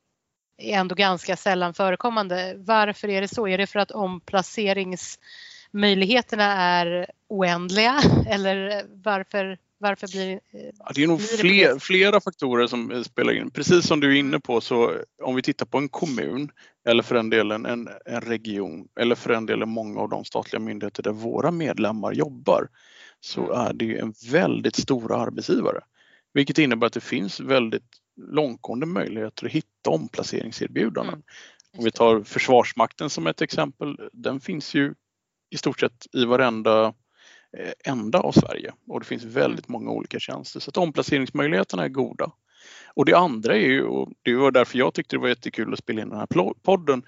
Det 0.59 0.73
är 0.73 0.81
ändå 0.81 0.95
ganska 0.95 1.37
sällan 1.37 1.75
förekommande. 1.75 2.55
Varför 2.59 3.09
är 3.09 3.21
det 3.21 3.29
så? 3.29 3.49
Är 3.49 3.59
det 3.59 3.67
för 3.67 3.79
att 3.79 3.91
omplaceringsmöjligheterna 3.91 6.45
är 6.45 7.07
oändliga 7.29 8.01
eller 8.27 8.85
varför 9.03 9.59
varför 9.79 10.09
blir, 10.09 10.41
ja, 10.79 10.91
det 10.95 11.03
är 11.03 11.07
nog 11.07 11.21
fler, 11.21 11.79
flera 11.79 12.21
faktorer 12.21 12.67
som 12.67 13.05
spelar 13.05 13.33
in. 13.33 13.51
Precis 13.51 13.87
som 13.87 14.01
du 14.01 14.15
är 14.15 14.19
inne 14.19 14.41
på 14.41 14.61
så 14.61 14.95
om 15.23 15.35
vi 15.35 15.43
tittar 15.43 15.67
på 15.67 15.79
en 15.79 15.89
kommun 15.89 16.51
eller 16.89 17.03
för 17.03 17.15
den 17.15 17.31
delen 17.31 17.67
en, 17.67 17.89
en 18.07 18.21
region 18.21 18.89
eller 19.01 19.15
för 19.15 19.33
den 19.33 19.47
delen 19.47 19.69
många 19.69 20.01
av 20.01 20.09
de 20.09 20.25
statliga 20.25 20.61
myndigheter 20.61 21.03
där 21.03 21.13
våra 21.13 21.51
medlemmar 21.51 22.13
jobbar 22.13 22.69
så 23.25 23.45
mm. 23.45 23.67
är 23.67 23.73
det 23.73 23.99
en 23.99 24.15
väldigt 24.31 24.77
stor 24.77 25.13
arbetsgivare. 25.13 25.81
Vilket 26.35 26.59
innebär 26.59 26.87
att 26.87 26.93
det 26.93 27.01
finns 27.01 27.41
väldigt 27.41 27.89
långtgående 28.17 28.87
möjligheter 28.87 29.47
att 29.47 29.53
hitta 29.53 29.91
omplaceringserbjudanden. 29.91 31.15
Mm. 31.15 31.25
Om 31.79 31.85
vi 31.85 31.91
tar 31.91 32.23
Försvarsmakten 32.23 33.11
som 33.11 33.27
ett 33.27 33.43
exempel, 33.43 33.99
den 34.13 34.41
finns 34.41 34.75
ju 34.75 34.95
i 35.51 35.57
stort 35.57 35.81
sett 35.81 36.07
i 36.13 36.25
varenda 36.25 36.95
eh, 37.59 37.93
ända 37.93 38.19
av 38.19 38.33
Sverige 38.33 38.73
och 38.89 39.01
det 39.01 39.07
finns 39.07 39.25
väldigt 39.25 39.69
många 39.69 39.91
olika 39.91 40.19
tjänster 40.19 40.61
så 40.61 40.71
att 40.71 40.77
omplaceringsmöjligheterna 40.77 41.85
är 41.85 41.89
goda. 41.89 42.33
Och 42.95 43.05
det 43.05 43.15
andra 43.15 43.57
är 43.57 43.67
ju, 43.67 43.83
och 43.83 44.13
det 44.23 44.35
var 44.35 44.51
därför 44.51 44.79
jag 44.79 44.95
tyckte 44.95 45.17
det 45.17 45.21
var 45.21 45.29
jättekul 45.29 45.73
att 45.73 45.79
spela 45.79 46.03
in 46.03 46.09
den 46.09 46.19
här 46.19 46.55
podden, 46.63 47.03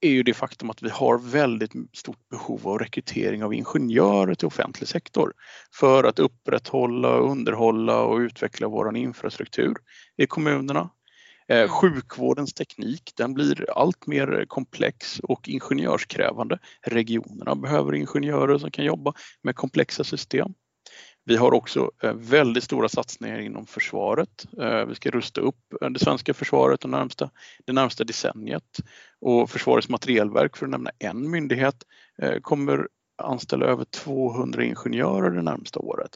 är 0.00 0.10
ju 0.10 0.22
det 0.22 0.34
faktum 0.34 0.70
att 0.70 0.82
vi 0.82 0.90
har 0.90 1.18
väldigt 1.18 1.72
stort 1.92 2.28
behov 2.30 2.68
av 2.68 2.78
rekrytering 2.78 3.44
av 3.44 3.54
ingenjörer 3.54 4.34
till 4.34 4.46
offentlig 4.46 4.88
sektor 4.88 5.32
för 5.74 6.04
att 6.04 6.18
upprätthålla, 6.18 7.08
underhålla 7.08 8.02
och 8.02 8.18
utveckla 8.18 8.68
vår 8.68 8.96
infrastruktur 8.96 9.76
i 10.16 10.26
kommunerna. 10.26 10.90
Eh, 11.48 11.58
mm. 11.58 11.68
Sjukvårdens 11.68 12.54
teknik 12.54 13.12
den 13.16 13.34
blir 13.34 13.78
allt 13.78 14.06
mer 14.06 14.44
komplex 14.48 15.20
och 15.20 15.48
ingenjörskrävande. 15.48 16.58
Regionerna 16.82 17.54
behöver 17.54 17.94
ingenjörer 17.94 18.58
som 18.58 18.70
kan 18.70 18.84
jobba 18.84 19.12
med 19.42 19.56
komplexa 19.56 20.04
system. 20.04 20.54
Vi 21.28 21.36
har 21.36 21.54
också 21.54 21.90
eh, 22.02 22.12
väldigt 22.14 22.64
stora 22.64 22.88
satsningar 22.88 23.38
inom 23.38 23.66
försvaret. 23.66 24.46
Eh, 24.60 24.84
vi 24.84 24.94
ska 24.94 25.10
rusta 25.10 25.40
upp 25.40 25.82
eh, 25.82 25.90
det 25.90 25.98
svenska 25.98 26.34
försvaret 26.34 26.80
det 26.80 26.88
närmsta, 26.88 27.30
det 27.64 27.72
närmsta 27.72 28.04
decenniet 28.04 28.78
och 29.20 29.50
Försvarets 29.50 29.88
materielverk, 29.88 30.56
för 30.56 30.66
att 30.66 30.70
nämna 30.70 30.90
en 30.98 31.30
myndighet, 31.30 31.76
kommer 32.42 32.88
anställa 33.22 33.66
över 33.66 33.84
200 33.84 34.64
ingenjörer 34.64 35.30
det 35.30 35.42
närmsta 35.42 35.80
året. 35.80 36.10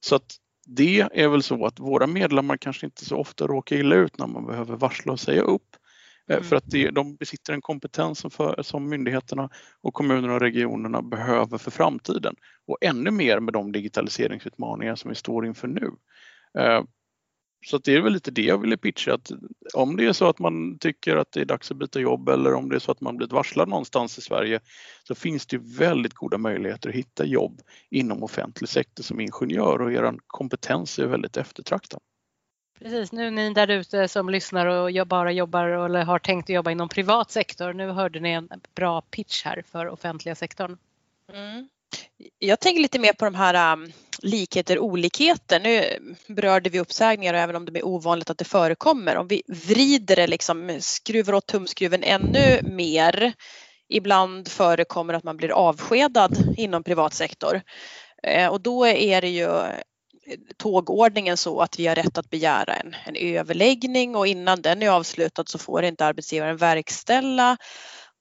Så 0.00 0.16
att 0.16 0.36
det 0.66 1.00
är 1.00 1.28
väl 1.28 1.42
så 1.42 1.66
att 1.66 1.80
våra 1.80 2.06
medlemmar 2.06 2.56
kanske 2.56 2.86
inte 2.86 3.04
så 3.04 3.16
ofta 3.16 3.46
råkar 3.46 3.76
illa 3.76 3.96
ut 3.96 4.18
när 4.18 4.26
man 4.26 4.46
behöver 4.46 4.76
varsla 4.76 5.12
och 5.12 5.20
säga 5.20 5.42
upp. 5.42 5.76
Mm. 6.30 6.44
För 6.44 6.56
att 6.56 6.64
det, 6.70 6.90
de 6.90 7.16
besitter 7.16 7.52
en 7.52 7.60
kompetens 7.60 8.18
som, 8.18 8.30
för, 8.30 8.62
som 8.62 8.88
myndigheterna 8.88 9.50
och 9.80 9.94
kommunerna 9.94 10.34
och 10.34 10.40
regionerna 10.40 11.02
behöver 11.02 11.58
för 11.58 11.70
framtiden. 11.70 12.34
Och 12.66 12.78
ännu 12.80 13.10
mer 13.10 13.40
med 13.40 13.52
de 13.52 13.72
digitaliseringsutmaningar 13.72 14.94
som 14.94 15.08
vi 15.08 15.14
står 15.14 15.46
inför 15.46 15.68
nu. 15.68 15.90
Eh, 16.58 16.82
så 17.66 17.78
det 17.78 17.94
är 17.94 18.00
väl 18.00 18.12
lite 18.12 18.30
det 18.30 18.42
jag 18.42 18.58
ville 18.58 18.76
pitcha 18.76 19.14
att 19.14 19.30
om 19.74 19.96
det 19.96 20.06
är 20.06 20.12
så 20.12 20.28
att 20.28 20.38
man 20.38 20.78
tycker 20.78 21.16
att 21.16 21.32
det 21.32 21.40
är 21.40 21.44
dags 21.44 21.70
att 21.70 21.76
byta 21.76 22.00
jobb 22.00 22.28
eller 22.28 22.54
om 22.54 22.68
det 22.68 22.76
är 22.76 22.80
så 22.80 22.92
att 22.92 23.00
man 23.00 23.16
blivit 23.16 23.32
varslad 23.32 23.68
någonstans 23.68 24.18
i 24.18 24.20
Sverige 24.20 24.60
så 25.04 25.14
finns 25.14 25.46
det 25.46 25.58
väldigt 25.58 26.14
goda 26.14 26.38
möjligheter 26.38 26.88
att 26.88 26.94
hitta 26.94 27.24
jobb 27.24 27.60
inom 27.90 28.22
offentlig 28.22 28.68
sektor 28.68 29.02
som 29.02 29.20
ingenjör 29.20 29.82
och 29.82 29.92
er 29.92 30.14
kompetens 30.26 30.98
är 30.98 31.06
väldigt 31.06 31.36
eftertraktad. 31.36 32.00
Precis, 32.78 33.12
nu 33.12 33.30
ni 33.30 33.54
där 33.54 33.70
ute 33.70 34.08
som 34.08 34.28
lyssnar 34.30 34.66
och 34.66 35.06
bara 35.06 35.32
jobbar 35.32 35.66
eller 35.66 36.04
har 36.04 36.18
tänkt 36.18 36.44
att 36.44 36.54
jobba 36.54 36.70
inom 36.70 36.88
privat 36.88 37.30
sektor, 37.30 37.72
nu 37.72 37.90
hörde 37.90 38.20
ni 38.20 38.30
en 38.30 38.48
bra 38.74 39.00
pitch 39.00 39.44
här 39.44 39.62
för 39.72 39.88
offentliga 39.88 40.34
sektorn. 40.34 40.78
Mm. 41.32 41.68
Jag 42.38 42.60
tänker 42.60 42.82
lite 42.82 42.98
mer 42.98 43.12
på 43.12 43.24
de 43.24 43.34
här 43.34 43.72
um, 43.72 43.92
likheter 44.22 44.78
olikheter. 44.78 45.60
Nu 45.60 45.84
berörde 46.34 46.70
vi 46.70 46.80
uppsägningar 46.80 47.34
och 47.34 47.40
även 47.40 47.56
om 47.56 47.64
det 47.64 47.78
är 47.78 47.86
ovanligt 47.86 48.30
att 48.30 48.38
det 48.38 48.44
förekommer, 48.44 49.16
om 49.16 49.28
vi 49.28 49.42
vrider 49.46 50.16
det 50.16 50.26
liksom, 50.26 50.78
skruvar 50.80 51.32
åt 51.32 51.46
tumskruven 51.46 52.02
ännu 52.02 52.60
mer. 52.62 53.32
Ibland 53.88 54.48
förekommer 54.48 55.14
att 55.14 55.24
man 55.24 55.36
blir 55.36 55.50
avskedad 55.50 56.54
inom 56.56 56.82
privat 56.82 57.14
sektor 57.14 57.60
eh, 58.22 58.48
och 58.48 58.60
då 58.60 58.86
är 58.86 59.20
det 59.20 59.28
ju 59.28 59.48
tågordningen 60.56 61.36
så 61.36 61.60
att 61.60 61.78
vi 61.78 61.86
har 61.86 61.94
rätt 61.94 62.18
att 62.18 62.30
begära 62.30 62.74
en, 62.74 62.96
en 63.04 63.16
överläggning 63.16 64.16
och 64.16 64.26
innan 64.26 64.62
den 64.62 64.82
är 64.82 64.88
avslutad 64.88 65.44
så 65.46 65.58
får 65.58 65.84
inte 65.84 66.06
arbetsgivaren 66.06 66.56
verkställa 66.56 67.56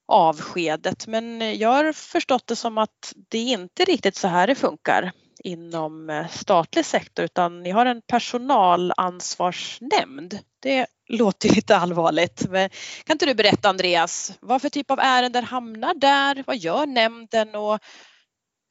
avskedet. 0.08 1.08
Men 1.08 1.58
jag 1.58 1.70
har 1.70 1.94
förstått 1.94 2.48
det 2.48 2.56
som 2.56 2.78
att 2.78 3.14
det 3.30 3.38
inte 3.38 3.86
riktigt 3.86 4.16
så 4.16 4.28
här 4.28 4.48
det 4.48 4.56
funkar 4.56 5.12
inom 5.44 6.10
eh, 6.10 6.28
statlig 6.28 6.86
sektor 6.86 7.26
utan 7.26 7.64
ni 7.64 7.72
har 7.72 7.86
en 7.86 8.02
personalansvarsnämnd. 8.08 10.40
Det 10.62 10.86
låter 11.10 11.50
lite 11.50 11.78
allvarligt. 11.78 12.46
Men 12.50 12.70
kan 13.04 13.14
inte 13.14 13.26
du 13.26 13.34
berätta 13.34 13.70
Andreas, 13.70 14.34
vad 14.40 14.62
för 14.62 14.70
typ 14.70 14.92
av 14.92 15.00
ärenden 15.00 15.44
hamnar 15.44 15.94
där? 15.94 16.44
Vad 16.48 16.58
gör 16.58 16.86
nämnden 16.86 17.56
och 17.56 17.80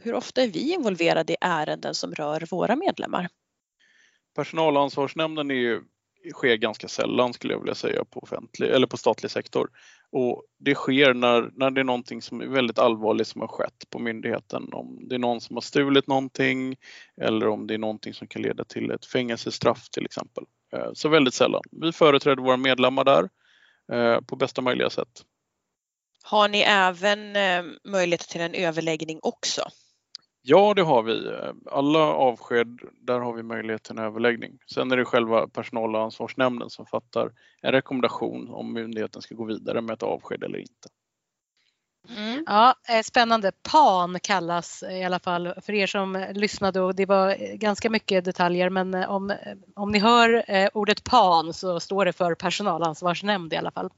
hur 0.02 0.14
ofta 0.14 0.42
är 0.42 0.48
vi 0.48 0.72
involverade 0.72 1.32
i 1.32 1.36
ärenden 1.40 1.94
som 1.94 2.14
rör 2.14 2.46
våra 2.50 2.76
medlemmar? 2.76 3.28
Personalansvarsnämnden 4.36 5.50
är 5.50 5.54
ju, 5.54 5.82
sker 6.32 6.56
ganska 6.56 6.88
sällan 6.88 7.32
skulle 7.32 7.52
jag 7.52 7.60
vilja 7.60 7.74
säga 7.74 8.04
på, 8.04 8.20
offentlig, 8.20 8.70
eller 8.70 8.86
på 8.86 8.96
statlig 8.96 9.30
sektor. 9.30 9.70
Och 10.12 10.44
det 10.58 10.74
sker 10.74 11.14
när, 11.14 11.50
när 11.52 11.70
det 11.70 11.80
är 11.80 11.84
någonting 11.84 12.22
som 12.22 12.40
är 12.40 12.46
väldigt 12.46 12.78
allvarligt 12.78 13.28
som 13.28 13.40
har 13.40 13.48
skett 13.48 13.90
på 13.90 13.98
myndigheten. 13.98 14.72
Om 14.72 15.08
det 15.08 15.14
är 15.14 15.18
någon 15.18 15.40
som 15.40 15.56
har 15.56 15.60
stulit 15.60 16.06
någonting 16.06 16.76
eller 17.20 17.48
om 17.48 17.66
det 17.66 17.74
är 17.74 17.78
någonting 17.78 18.14
som 18.14 18.28
kan 18.28 18.42
leda 18.42 18.64
till 18.64 18.90
ett 18.90 19.06
fängelsestraff 19.06 19.88
till 19.88 20.04
exempel. 20.04 20.44
Eh, 20.72 20.90
så 20.94 21.08
väldigt 21.08 21.34
sällan. 21.34 21.62
Vi 21.70 21.92
företräder 21.92 22.42
våra 22.42 22.56
medlemmar 22.56 23.04
där 23.04 23.28
eh, 23.92 24.20
på 24.20 24.36
bästa 24.36 24.62
möjliga 24.62 24.90
sätt. 24.90 25.24
Har 26.22 26.48
ni 26.48 26.60
även 26.60 27.36
eh, 27.36 27.64
möjlighet 27.84 28.28
till 28.28 28.40
en 28.40 28.54
överläggning 28.54 29.18
också? 29.22 29.62
Ja, 30.46 30.74
det 30.74 30.82
har 30.82 31.02
vi. 31.02 31.30
Alla 31.70 31.98
avsked, 31.98 32.80
där 33.00 33.20
har 33.20 33.32
vi 33.32 33.42
möjlighet 33.42 33.82
till 33.82 33.98
en 33.98 34.04
överläggning. 34.04 34.58
Sen 34.66 34.92
är 34.92 34.96
det 34.96 35.04
själva 35.04 35.48
personalansvarsnämnden 35.48 36.70
som 36.70 36.86
fattar 36.86 37.32
en 37.62 37.72
rekommendation 37.72 38.50
om 38.50 38.72
myndigheten 38.72 39.22
ska 39.22 39.34
gå 39.34 39.44
vidare 39.44 39.80
med 39.80 39.94
ett 39.94 40.02
avsked 40.02 40.42
eller 40.42 40.58
inte. 40.58 40.88
Mm. 42.08 42.44
Ja, 42.46 42.74
eh, 42.88 43.02
spännande. 43.02 43.52
PAN 43.72 44.18
kallas 44.22 44.82
i 44.82 45.04
alla 45.04 45.18
fall 45.18 45.54
för 45.62 45.72
er 45.72 45.86
som 45.86 46.26
lyssnade 46.34 46.80
och 46.80 46.94
det 46.94 47.06
var 47.06 47.56
ganska 47.56 47.90
mycket 47.90 48.24
detaljer 48.24 48.70
men 48.70 48.94
eh, 48.94 49.10
om, 49.10 49.32
om 49.76 49.90
ni 49.92 49.98
hör 49.98 50.44
eh, 50.48 50.68
ordet 50.74 51.04
PAN 51.04 51.52
så 51.52 51.80
står 51.80 52.04
det 52.04 52.12
för 52.12 52.34
personalansvarsnämnd 52.34 53.52
i 53.52 53.56
alla 53.56 53.70
fall. 53.70 53.90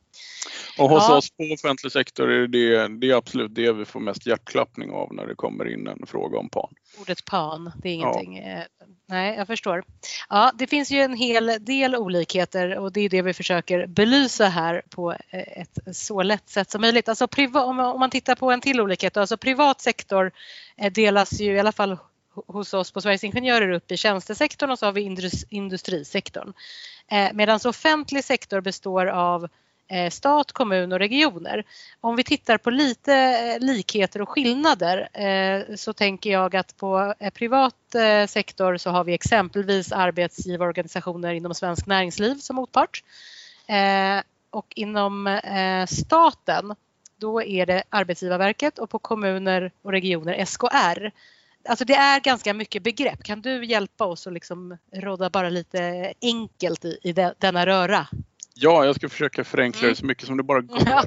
Och 0.79 0.91
hos 0.91 1.09
ja. 1.09 1.17
oss 1.17 1.31
på 1.31 1.43
offentlig 1.55 1.93
sektor 1.93 2.31
är 2.31 2.47
det, 2.47 2.89
det 2.89 3.11
är 3.11 3.15
absolut 3.15 3.55
det 3.55 3.73
vi 3.73 3.85
får 3.85 4.01
mest 4.01 4.27
hjärtklappning 4.27 4.91
av 4.91 5.15
när 5.15 5.27
det 5.27 5.35
kommer 5.35 5.73
in 5.73 5.87
en 5.87 6.07
fråga 6.07 6.39
om 6.39 6.49
PAN. 6.49 6.75
Ordet 7.01 7.25
PAN, 7.25 7.73
det 7.83 7.89
är 7.89 7.93
ingenting. 7.93 8.37
Ja. 8.37 8.63
Nej, 9.09 9.37
jag 9.37 9.47
förstår. 9.47 9.85
Ja, 10.29 10.53
det 10.55 10.67
finns 10.67 10.91
ju 10.91 11.01
en 11.01 11.15
hel 11.15 11.57
del 11.61 11.97
olikheter 11.97 12.79
och 12.79 12.93
det 12.93 13.01
är 13.01 13.09
det 13.09 13.23
vi 13.23 13.35
försöker 13.35 13.87
belysa 13.87 14.49
här 14.49 14.83
på 14.91 15.17
ett 15.31 15.79
så 15.93 16.23
lätt 16.23 16.49
sätt 16.49 16.71
som 16.71 16.81
möjligt. 16.81 17.09
Alltså 17.09 17.29
om 17.55 17.77
man 17.77 18.11
tittar 18.11 18.35
på 18.35 18.51
en 18.51 18.61
till 18.61 18.81
olikhet, 18.81 19.17
alltså 19.17 19.37
privat 19.37 19.81
sektor 19.81 20.33
eh, 20.77 20.93
delas 20.93 21.41
ju 21.41 21.53
i 21.53 21.59
alla 21.59 21.73
fall 21.73 21.99
hos 22.47 22.75
oss 22.75 22.93
på 22.93 23.01
Sveriges 23.01 23.25
Ingenjörer 23.25 23.71
upp 23.71 23.93
i 23.93 23.97
tjänstesektorn 23.97 24.71
och 24.71 24.79
så 24.79 24.87
har 24.87 24.93
vi 24.93 25.35
industrisektorn. 25.49 26.53
Eh, 27.11 27.33
medan 27.33 27.61
offentlig 27.65 28.25
sektor 28.25 28.61
består 28.61 29.07
av 29.07 29.45
eh, 29.45 29.51
Eh, 29.88 30.11
stat, 30.11 30.52
kommun 30.52 30.93
och 30.93 30.99
regioner. 30.99 31.64
Om 32.00 32.16
vi 32.16 32.25
tittar 32.25 32.59
på 32.59 32.71
lite 32.71 33.14
eh, 33.14 33.66
likheter 33.66 34.23
och 34.23 34.28
skillnader 34.28 35.09
eh, 35.12 35.76
så 35.76 35.93
tänker 35.93 36.31
jag 36.31 36.57
att 36.57 36.76
på 36.76 37.14
privat 37.35 37.75
sektor 38.28 38.76
så 38.76 38.90
har 38.90 39.05
vi 39.05 39.14
exempelvis 39.14 39.93
arbetsgivarorganisationer 39.93 41.33
inom 41.33 41.55
svensk 41.55 41.87
näringsliv 41.87 42.35
som 42.35 42.57
motpart. 42.57 43.05
Och 44.50 44.73
inom 44.76 45.40
staten 45.88 46.75
då 47.16 47.43
är 47.43 47.66
det 47.66 47.83
Arbetsgivarverket 47.90 48.78
och 48.78 48.90
på 48.90 48.99
kommuner 48.99 49.73
och 49.83 49.93
regioner 49.93 50.45
SKR. 50.45 51.11
alltså 51.69 51.85
det 51.85 51.95
är 51.95 52.21
ganska 52.21 52.55
mycket 52.55 52.83
begrepp. 52.83 53.23
Kan 53.23 53.40
du 53.40 53.64
hjälpa 53.64 54.05
oss 54.05 54.26
att 54.26 54.33
liksom 54.33 54.78
råda 54.93 55.31
bara 55.31 55.49
lite 55.49 56.12
enkelt 56.23 56.85
i, 56.85 56.99
i 57.02 57.12
denna 57.38 57.66
röra? 57.66 58.07
Ja, 58.59 58.85
jag 58.85 58.95
ska 58.95 59.09
försöka 59.09 59.45
förenkla 59.45 59.81
det 59.81 59.87
mm. 59.87 59.97
så 59.97 60.07
mycket 60.07 60.27
som 60.27 60.37
det 60.37 60.43
bara 60.43 60.61
går. 60.61 60.83
Ja, 60.87 61.03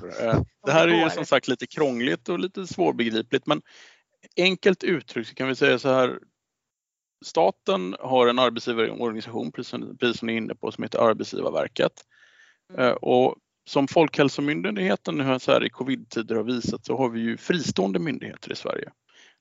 det 0.65 0.71
här 0.71 0.87
är 0.87 1.03
ju 1.03 1.09
som 1.09 1.25
sagt 1.25 1.47
lite 1.47 1.67
krångligt 1.67 2.29
och 2.29 2.39
lite 2.39 2.67
svårbegripligt 2.67 3.45
men 3.45 3.61
enkelt 4.37 4.83
uttryckt 4.83 5.35
kan 5.35 5.47
vi 5.47 5.55
säga 5.55 5.79
så 5.79 5.89
här. 5.89 6.19
Staten 7.25 7.95
har 7.99 8.27
en 8.27 8.39
arbetsgivarorganisation, 8.39 9.51
precis 9.51 10.19
som 10.19 10.27
ni 10.27 10.33
är 10.33 10.37
inne 10.37 10.55
på, 10.55 10.71
som 10.71 10.83
heter 10.83 10.99
Arbetsgivarverket. 10.99 11.91
Mm. 12.73 12.85
Eh, 12.85 12.91
och 12.91 13.35
som 13.69 13.87
Folkhälsomyndigheten 13.87 15.17
nu 15.17 15.39
så 15.39 15.51
här 15.51 15.65
i 15.65 15.69
covid-tider 15.69 16.35
har 16.35 16.43
visat 16.43 16.85
så 16.85 16.97
har 16.97 17.09
vi 17.09 17.19
ju 17.19 17.37
fristående 17.37 17.99
myndigheter 17.99 18.51
i 18.51 18.55
Sverige. 18.55 18.91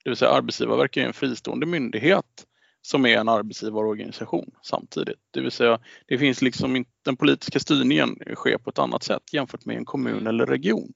Det 0.04 0.10
vill 0.10 0.16
säga 0.16 0.30
Arbetsgivarverket 0.30 1.02
är 1.02 1.06
en 1.06 1.12
fristående 1.12 1.66
myndighet 1.66 2.44
som 2.82 3.06
är 3.06 3.16
en 3.16 3.28
arbetsgivarorganisation 3.28 4.50
samtidigt. 4.62 5.18
Det 5.30 5.40
vill 5.40 5.50
säga 5.50 5.78
det 6.06 6.18
finns 6.18 6.42
liksom 6.42 6.76
inte, 6.76 6.90
den 7.04 7.16
politiska 7.16 7.60
styrningen 7.60 8.16
sker 8.34 8.58
på 8.58 8.70
ett 8.70 8.78
annat 8.78 9.02
sätt 9.02 9.22
jämfört 9.32 9.64
med 9.64 9.76
en 9.76 9.84
kommun 9.84 10.26
eller 10.26 10.46
region 10.46 10.92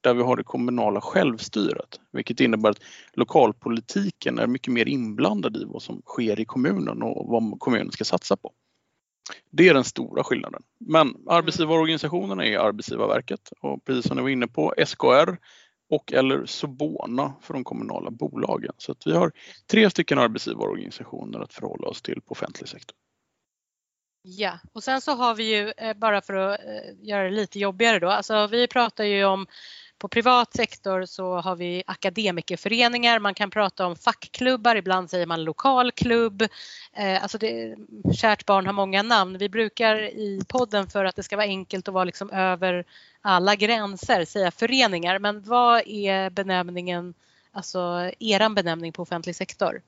där 0.00 0.14
vi 0.14 0.22
har 0.22 0.36
det 0.36 0.44
kommunala 0.44 1.00
självstyret, 1.00 2.00
vilket 2.12 2.40
innebär 2.40 2.70
att 2.70 2.82
lokalpolitiken 3.12 4.38
är 4.38 4.46
mycket 4.46 4.72
mer 4.72 4.88
inblandad 4.88 5.56
i 5.56 5.64
vad 5.64 5.82
som 5.82 6.02
sker 6.06 6.40
i 6.40 6.44
kommunen 6.44 7.02
och 7.02 7.26
vad 7.26 7.60
kommunen 7.60 7.92
ska 7.92 8.04
satsa 8.04 8.36
på. 8.36 8.52
Det 9.50 9.68
är 9.68 9.74
den 9.74 9.84
stora 9.84 10.24
skillnaden. 10.24 10.62
Men 10.80 11.14
arbetsgivarorganisationerna 11.26 12.46
är 12.46 12.58
Arbetsgivarverket 12.58 13.40
och 13.60 13.84
precis 13.84 14.06
som 14.06 14.16
ni 14.16 14.22
var 14.22 14.28
inne 14.28 14.46
på 14.46 14.74
SKR 14.86 15.36
och 15.90 16.12
eller 16.12 16.46
Sobona 16.46 17.34
för 17.40 17.54
de 17.54 17.64
kommunala 17.64 18.10
bolagen. 18.10 18.72
Så 18.78 18.92
att 18.92 19.06
vi 19.06 19.12
har 19.12 19.32
tre 19.70 19.90
stycken 19.90 20.18
arbetsgivarorganisationer 20.18 21.40
att 21.40 21.52
förhålla 21.52 21.88
oss 21.88 22.02
till 22.02 22.20
på 22.20 22.32
offentlig 22.32 22.68
sektor. 22.68 22.96
Ja, 24.22 24.58
och 24.72 24.82
sen 24.82 25.00
så 25.00 25.12
har 25.12 25.34
vi 25.34 25.56
ju, 25.56 25.72
eh, 25.76 25.96
bara 25.96 26.22
för 26.22 26.34
att 26.34 26.60
eh, 26.60 27.08
göra 27.08 27.24
det 27.24 27.30
lite 27.30 27.58
jobbigare 27.58 27.98
då, 27.98 28.08
alltså 28.08 28.46
vi 28.46 28.68
pratar 28.68 29.04
ju 29.04 29.24
om 29.24 29.46
på 29.98 30.08
privat 30.08 30.54
sektor 30.54 31.04
så 31.04 31.36
har 31.36 31.56
vi 31.56 31.82
akademikerföreningar, 31.86 33.18
man 33.18 33.34
kan 33.34 33.50
prata 33.50 33.86
om 33.86 33.96
fackklubbar, 33.96 34.76
ibland 34.76 35.10
säger 35.10 35.26
man 35.26 35.44
lokalklubb. 35.44 36.42
Eh, 36.92 37.22
alltså 37.22 37.38
det, 37.38 37.76
kärt 38.14 38.46
barn 38.46 38.66
har 38.66 38.72
många 38.72 39.02
namn. 39.02 39.38
Vi 39.38 39.48
brukar 39.48 39.96
i 39.96 40.40
podden 40.48 40.86
för 40.86 41.04
att 41.04 41.16
det 41.16 41.22
ska 41.22 41.36
vara 41.36 41.46
enkelt 41.46 41.88
att 41.88 41.94
vara 41.94 42.04
liksom 42.04 42.30
över 42.30 42.84
alla 43.20 43.54
gränser 43.54 44.24
säga 44.24 44.50
föreningar. 44.50 45.18
Men 45.18 45.42
vad 45.42 45.82
är 45.86 46.30
benämningen, 46.30 47.14
alltså 47.52 48.10
eran 48.18 48.54
benämning 48.54 48.92
på 48.92 49.02
offentlig 49.02 49.36
sektor? 49.36 49.80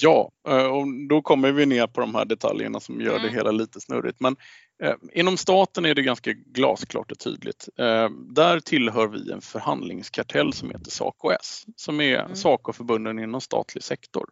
Ja, 0.00 0.30
eh, 0.48 0.66
och 0.66 0.86
då 1.08 1.22
kommer 1.22 1.52
vi 1.52 1.66
ner 1.66 1.86
på 1.86 2.00
de 2.00 2.14
här 2.14 2.24
detaljerna 2.24 2.80
som 2.80 3.00
gör 3.00 3.18
det 3.18 3.28
mm. 3.28 3.34
hela 3.34 3.50
lite 3.50 3.80
snurrigt. 3.80 4.20
Men 4.20 4.36
eh, 4.82 4.94
inom 5.12 5.36
staten 5.36 5.84
är 5.84 5.94
det 5.94 6.02
ganska 6.02 6.32
glasklart 6.32 7.12
och 7.12 7.18
tydligt. 7.18 7.68
Eh, 7.78 8.08
där 8.10 8.60
tillhör 8.60 9.08
vi 9.08 9.32
en 9.32 9.40
förhandlingskartell 9.40 10.52
som 10.52 10.70
heter 10.70 10.90
SACO-S 10.90 11.64
som 11.76 12.00
är 12.00 12.18
mm. 12.18 12.36
SACO-förbunden 12.36 13.18
inom 13.18 13.40
statlig 13.40 13.84
sektor 13.84 14.28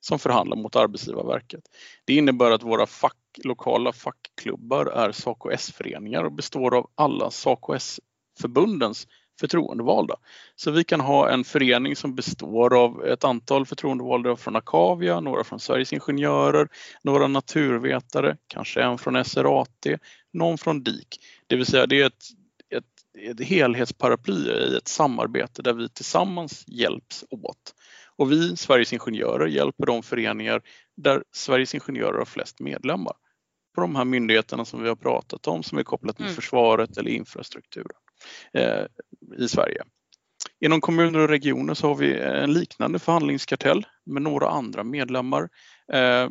som 0.00 0.18
förhandlar 0.18 0.56
mot 0.56 0.76
Arbetsgivarverket. 0.76 1.64
Det 2.04 2.14
innebär 2.14 2.50
att 2.50 2.62
våra 2.62 2.86
fack, 2.86 3.16
lokala 3.44 3.92
fackklubbar 3.92 4.86
är 4.86 5.12
SACO-S-föreningar 5.12 6.24
och 6.24 6.32
består 6.32 6.74
av 6.74 6.90
alla 6.94 7.30
SACO-S-förbundens 7.30 9.06
förtroendevalda. 9.42 10.14
Så 10.56 10.70
vi 10.70 10.84
kan 10.84 11.00
ha 11.00 11.30
en 11.30 11.44
förening 11.44 11.96
som 11.96 12.14
består 12.14 12.76
av 12.84 13.04
ett 13.04 13.24
antal 13.24 13.66
förtroendevalda 13.66 14.36
från 14.36 14.56
Akavia, 14.56 15.20
några 15.20 15.44
från 15.44 15.60
Sveriges 15.60 15.92
Ingenjörer, 15.92 16.68
några 17.02 17.26
naturvetare, 17.26 18.36
kanske 18.46 18.82
en 18.82 18.98
från 18.98 19.24
SRAT, 19.24 19.86
någon 20.32 20.58
från 20.58 20.82
DIK. 20.82 21.08
Det 21.46 21.56
vill 21.56 21.66
säga 21.66 21.86
det 21.86 22.00
är 22.00 22.06
ett, 22.06 22.24
ett, 22.74 22.84
ett 23.30 23.46
helhetsparaply 23.46 24.50
i 24.50 24.76
ett 24.76 24.88
samarbete 24.88 25.62
där 25.62 25.72
vi 25.72 25.88
tillsammans 25.88 26.64
hjälps 26.66 27.24
åt. 27.30 27.74
Och 28.16 28.32
vi, 28.32 28.56
Sveriges 28.56 28.92
Ingenjörer, 28.92 29.46
hjälper 29.46 29.86
de 29.86 30.02
föreningar 30.02 30.62
där 30.96 31.22
Sveriges 31.32 31.74
Ingenjörer 31.74 32.18
har 32.18 32.24
flest 32.24 32.60
medlemmar 32.60 33.14
på 33.74 33.80
de 33.80 33.96
här 33.96 34.04
myndigheterna 34.04 34.64
som 34.64 34.82
vi 34.82 34.88
har 34.88 34.96
pratat 34.96 35.46
om 35.46 35.62
som 35.62 35.78
är 35.78 35.82
kopplat 35.82 36.18
med 36.18 36.26
mm. 36.26 36.36
försvaret 36.36 36.96
eller 36.96 37.10
infrastrukturen 37.10 37.96
Eh, 38.52 38.86
i 39.38 39.48
Sverige. 39.48 39.82
Inom 40.60 40.80
kommuner 40.80 41.18
och 41.18 41.28
regioner 41.28 41.74
så 41.74 41.88
har 41.88 41.94
vi 41.94 42.20
en 42.20 42.52
liknande 42.52 42.98
förhandlingskartell 42.98 43.86
med 44.04 44.22
några 44.22 44.48
andra 44.48 44.84
medlemmar. 44.84 45.48
Eh, 45.92 46.28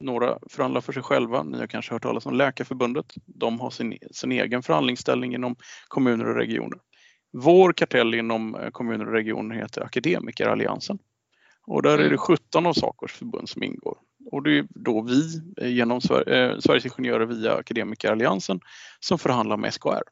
några 0.00 0.38
förhandlar 0.50 0.80
för 0.80 0.92
sig 0.92 1.02
själva. 1.02 1.42
Ni 1.42 1.58
har 1.58 1.66
kanske 1.66 1.94
hört 1.94 2.02
talas 2.02 2.26
om 2.26 2.34
Läkarförbundet. 2.34 3.14
De 3.26 3.60
har 3.60 3.70
sin, 3.70 3.98
sin 4.10 4.32
egen 4.32 4.62
förhandlingsställning 4.62 5.34
inom 5.34 5.56
kommuner 5.88 6.26
och 6.28 6.36
regioner. 6.36 6.78
Vår 7.32 7.72
kartell 7.72 8.14
inom 8.14 8.54
eh, 8.54 8.70
kommuner 8.70 9.06
och 9.06 9.12
regioner 9.12 9.56
heter 9.56 9.80
Akademikeralliansen. 9.80 10.98
Och 11.66 11.82
där 11.82 11.98
är 11.98 12.10
det 12.10 12.16
17 12.16 12.66
av 12.66 12.72
Sacos 12.72 13.12
förbund 13.12 13.48
som 13.48 13.62
ingår. 13.62 13.98
Och 14.32 14.42
det 14.42 14.58
är 14.58 14.66
då 14.70 15.02
vi 15.02 15.40
eh, 15.56 15.68
genom 15.68 15.96
eh, 15.96 16.58
Sveriges 16.58 16.84
Ingenjörer 16.84 17.26
via 17.26 17.54
Akademikeralliansen 17.54 18.60
som 19.00 19.18
förhandlar 19.18 19.56
med 19.56 19.74
SKR. 19.74 20.02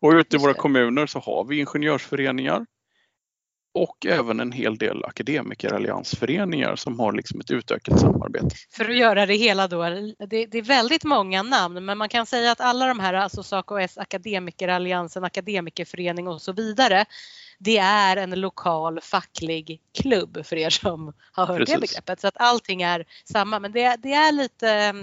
Och 0.00 0.12
ute 0.12 0.36
i 0.36 0.38
våra 0.38 0.54
kommuner 0.54 1.06
så 1.06 1.18
har 1.18 1.44
vi 1.44 1.58
ingenjörsföreningar 1.58 2.66
och 3.74 4.06
även 4.06 4.40
en 4.40 4.52
hel 4.52 4.78
del 4.78 5.04
akademikeralliansföreningar 5.04 6.76
som 6.76 7.00
har 7.00 7.12
liksom 7.12 7.40
ett 7.40 7.50
utökat 7.50 8.00
samarbete. 8.00 8.56
För 8.70 8.84
att 8.84 8.96
göra 8.96 9.26
det 9.26 9.34
hela 9.34 9.68
då, 9.68 9.82
det, 9.82 10.46
det 10.46 10.58
är 10.58 10.62
väldigt 10.62 11.04
många 11.04 11.42
namn 11.42 11.84
men 11.84 11.98
man 11.98 12.08
kan 12.08 12.26
säga 12.26 12.52
att 12.52 12.60
alla 12.60 12.86
de 12.86 13.00
här, 13.00 13.14
alltså 13.14 13.42
SACO-S, 13.42 13.98
Akademikeralliansen, 13.98 15.24
Akademikerförening 15.24 16.28
och 16.28 16.42
så 16.42 16.52
vidare, 16.52 17.04
det 17.58 17.78
är 17.78 18.16
en 18.16 18.40
lokal 18.40 19.00
facklig 19.00 19.80
klubb 19.98 20.46
för 20.46 20.56
er 20.56 20.70
som 20.70 21.12
har 21.32 21.46
hört 21.46 21.58
Precis. 21.58 21.74
det 21.74 21.80
begreppet. 21.80 22.20
Så 22.20 22.28
att 22.28 22.36
allting 22.36 22.82
är 22.82 23.04
samma 23.24 23.58
men 23.58 23.72
det, 23.72 23.96
det 24.02 24.12
är 24.12 24.32
lite 24.32 24.94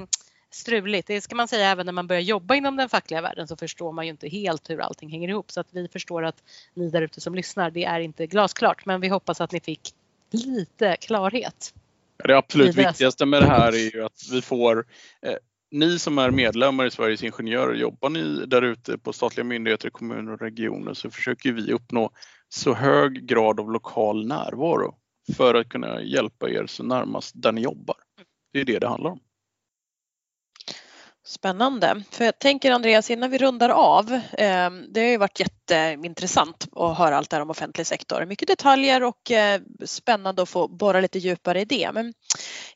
struligt. 0.55 1.07
Det 1.07 1.21
ska 1.21 1.35
man 1.35 1.47
säga 1.47 1.69
även 1.69 1.85
när 1.85 1.93
man 1.93 2.07
börjar 2.07 2.21
jobba 2.21 2.55
inom 2.55 2.75
den 2.75 2.89
fackliga 2.89 3.21
världen 3.21 3.47
så 3.47 3.57
förstår 3.57 3.91
man 3.91 4.05
ju 4.05 4.11
inte 4.11 4.27
helt 4.27 4.69
hur 4.69 4.79
allting 4.79 5.09
hänger 5.09 5.29
ihop. 5.29 5.51
Så 5.51 5.59
att 5.59 5.67
vi 5.71 5.87
förstår 5.87 6.23
att 6.25 6.43
ni 6.73 6.89
där 6.89 7.01
ute 7.01 7.21
som 7.21 7.35
lyssnar, 7.35 7.71
det 7.71 7.85
är 7.85 7.99
inte 7.99 8.27
glasklart. 8.27 8.85
Men 8.85 9.01
vi 9.01 9.07
hoppas 9.07 9.41
att 9.41 9.51
ni 9.51 9.59
fick 9.59 9.93
lite 10.31 10.95
klarhet. 10.95 11.73
Det 12.23 12.37
absolut 12.37 12.75
viktigaste 12.75 13.25
med 13.25 13.41
det 13.41 13.47
här 13.47 13.71
är 13.71 13.95
ju 13.95 14.05
att 14.05 14.21
vi 14.31 14.41
får 14.41 14.85
eh, 15.21 15.35
ni 15.71 15.99
som 15.99 16.17
är 16.17 16.31
medlemmar 16.31 16.85
i 16.85 16.91
Sveriges 16.91 17.23
Ingenjörer, 17.23 17.73
jobbar 17.73 18.09
ni 18.09 18.45
där 18.45 18.61
ute 18.61 18.97
på 18.97 19.13
statliga 19.13 19.43
myndigheter, 19.43 19.89
kommuner 19.89 20.33
och 20.33 20.41
regioner 20.41 20.93
så 20.93 21.09
försöker 21.09 21.51
vi 21.51 21.71
uppnå 21.71 22.11
så 22.49 22.73
hög 22.73 23.27
grad 23.27 23.59
av 23.59 23.71
lokal 23.71 24.27
närvaro 24.27 24.95
för 25.37 25.53
att 25.53 25.69
kunna 25.69 26.01
hjälpa 26.01 26.49
er 26.49 26.65
så 26.67 26.83
närmast 26.83 27.31
där 27.35 27.51
ni 27.51 27.61
jobbar. 27.61 27.95
Det 28.53 28.61
är 28.61 28.65
det 28.65 28.79
det 28.79 28.87
handlar 28.87 29.11
om. 29.11 29.19
Spännande. 31.27 32.03
För 32.11 32.25
jag 32.25 32.39
tänker 32.39 32.71
Andreas, 32.71 33.11
innan 33.11 33.31
vi 33.31 33.37
rundar 33.37 33.69
av, 33.69 34.13
eh, 34.13 34.69
det 34.89 35.01
har 35.01 35.07
ju 35.07 35.17
varit 35.17 35.39
jätteintressant 35.39 36.67
att 36.75 36.97
höra 36.97 37.17
allt 37.17 37.29
det 37.29 37.35
här 37.35 37.41
om 37.41 37.49
offentlig 37.49 37.87
sektor. 37.87 38.25
Mycket 38.25 38.47
detaljer 38.47 39.03
och 39.03 39.31
eh, 39.31 39.61
spännande 39.85 40.41
att 40.41 40.49
få 40.49 40.67
borra 40.67 41.01
lite 41.01 41.19
djupare 41.19 41.61
i 41.61 41.65
det. 41.65 41.89
Men 41.93 42.13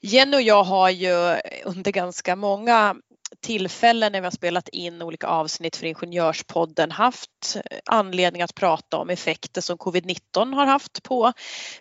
Jenny 0.01 0.37
och 0.37 0.41
jag 0.41 0.63
har 0.63 0.89
ju 0.89 1.37
under 1.65 1.91
ganska 1.91 2.35
många 2.35 2.95
tillfällen 3.41 4.11
när 4.11 4.21
vi 4.21 4.25
har 4.25 4.31
spelat 4.31 4.69
in 4.69 5.01
olika 5.01 5.27
avsnitt 5.27 5.75
för 5.75 5.85
Ingenjörspodden 5.85 6.91
haft 6.91 7.57
anledning 7.85 8.41
att 8.41 8.55
prata 8.55 8.97
om 8.97 9.09
effekter 9.09 9.61
som 9.61 9.77
covid-19 9.77 10.55
har 10.55 10.65
haft 10.65 11.03
på 11.03 11.33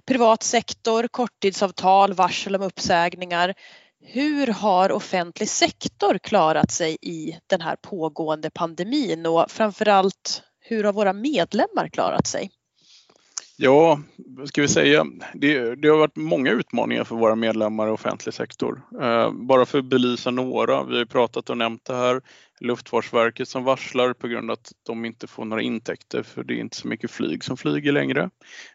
privat 0.07 0.43
sektor, 0.43 1.09
korttidsavtal, 1.09 2.13
varsel 2.13 2.57
om 2.57 2.63
uppsägningar 2.63 3.55
hur 4.01 4.47
har 4.47 4.93
offentlig 4.93 5.49
sektor 5.49 6.19
klarat 6.19 6.71
sig 6.71 6.97
i 7.03 7.39
den 7.47 7.61
här 7.61 7.77
pågående 7.77 8.51
pandemin 8.51 9.27
och 9.27 9.51
framförallt 9.51 10.43
hur 10.61 10.85
har 10.85 10.93
våra 10.93 11.13
medlemmar 11.13 11.89
klarat 11.89 12.27
sig? 12.27 12.51
Ja, 13.57 14.01
vad 14.17 14.49
ska 14.49 14.63
vi 14.63 14.69
säga? 14.69 15.07
Det, 15.35 15.75
det, 15.75 15.89
har 15.89 15.99
varit 15.99 16.17
många 16.17 16.51
utmaningar 16.51 17.05
för 17.05 17.17
våra 17.17 17.35
medlemmar 17.35 17.89
i 17.89 17.91
offentlig 17.91 18.35
sektor. 18.35 18.83
Eh, 19.03 19.33
bara 19.33 19.67
för 19.67 19.79
att 19.79 19.85
belysa 19.85 20.31
några, 20.31 20.85
vi 20.85 20.99
har 20.99 21.05
pratat 21.05 21.51
och 21.51 21.57
nämnt 21.57 21.85
det 21.85 21.95
här, 21.95 22.21
Luftfartsverket 22.61 23.49
som 23.49 23.65
varslar 23.65 24.13
på 24.13 24.29
grund 24.29 24.51
av 24.51 24.55
att 24.55 24.73
de 24.87 25.05
inte 25.05 25.27
får 25.27 25.45
några 25.45 25.63
intäkter 25.63 26.23
för 26.23 26.45
det 26.45 26.55
är 26.55 26.59
inte 26.59 26.77
så 26.77 26.89
mycket 26.89 27.11
flyg 27.11 27.45
som 27.45 27.57
flyger 27.57 27.93
längre. 27.93 28.31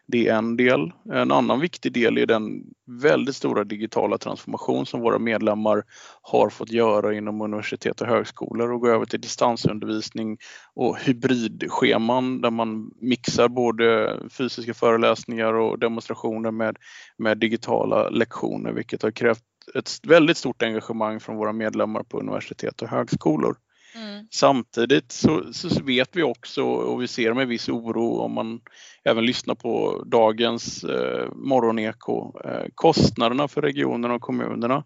Det 0.06 0.28
är 0.28 0.36
en 0.36 0.56
del. 0.56 0.92
En 1.12 1.32
annan 1.32 1.60
viktig 1.60 1.92
del 1.92 2.18
är 2.18 2.26
den 2.26 2.62
väldigt 3.02 3.36
stora 3.36 3.64
digitala 3.64 4.18
transformation 4.18 4.86
som 4.86 5.00
våra 5.00 5.18
medlemmar 5.18 5.82
har 6.22 6.50
fått 6.50 6.72
göra 6.72 7.14
inom 7.14 7.40
universitet 7.40 8.00
och 8.00 8.06
högskolor 8.06 8.72
och 8.72 8.80
gå 8.80 8.88
över 8.88 9.06
till 9.06 9.20
distansundervisning 9.20 10.38
och 10.74 10.98
hybridscheman 10.98 12.40
där 12.40 12.50
man 12.50 12.90
mixar 13.00 13.48
både 13.48 14.18
fysiska 14.30 14.74
föreläsningar 14.74 15.54
och 15.54 15.78
demonstrationer 15.78 16.50
med, 16.50 16.76
med 17.18 17.38
digitala 17.38 18.08
lektioner 18.08 18.72
vilket 18.72 19.02
har 19.02 19.10
krävt 19.10 19.42
ett 19.74 19.90
väldigt 20.02 20.36
stort 20.36 20.62
engagemang 20.62 21.20
från 21.20 21.36
våra 21.36 21.52
medlemmar 21.52 22.02
på 22.02 22.20
universitet 22.20 22.82
och 22.82 22.88
högskolor. 22.88 23.56
Mm. 23.94 24.26
Samtidigt 24.30 25.12
så, 25.12 25.52
så, 25.52 25.82
vet 25.82 26.16
vi 26.16 26.22
också 26.22 26.62
och 26.64 27.02
vi 27.02 27.08
ser 27.08 27.34
med 27.34 27.48
viss 27.48 27.68
oro 27.68 28.18
om 28.18 28.32
man 28.32 28.60
även 29.04 29.26
lyssnar 29.26 29.54
på 29.54 30.04
dagens 30.06 30.84
eh, 30.84 31.32
morgoneko, 31.32 32.40
eh, 32.44 32.64
kostnaderna 32.74 33.48
för 33.48 33.62
regionerna 33.62 34.14
och 34.14 34.22
kommunerna 34.22 34.84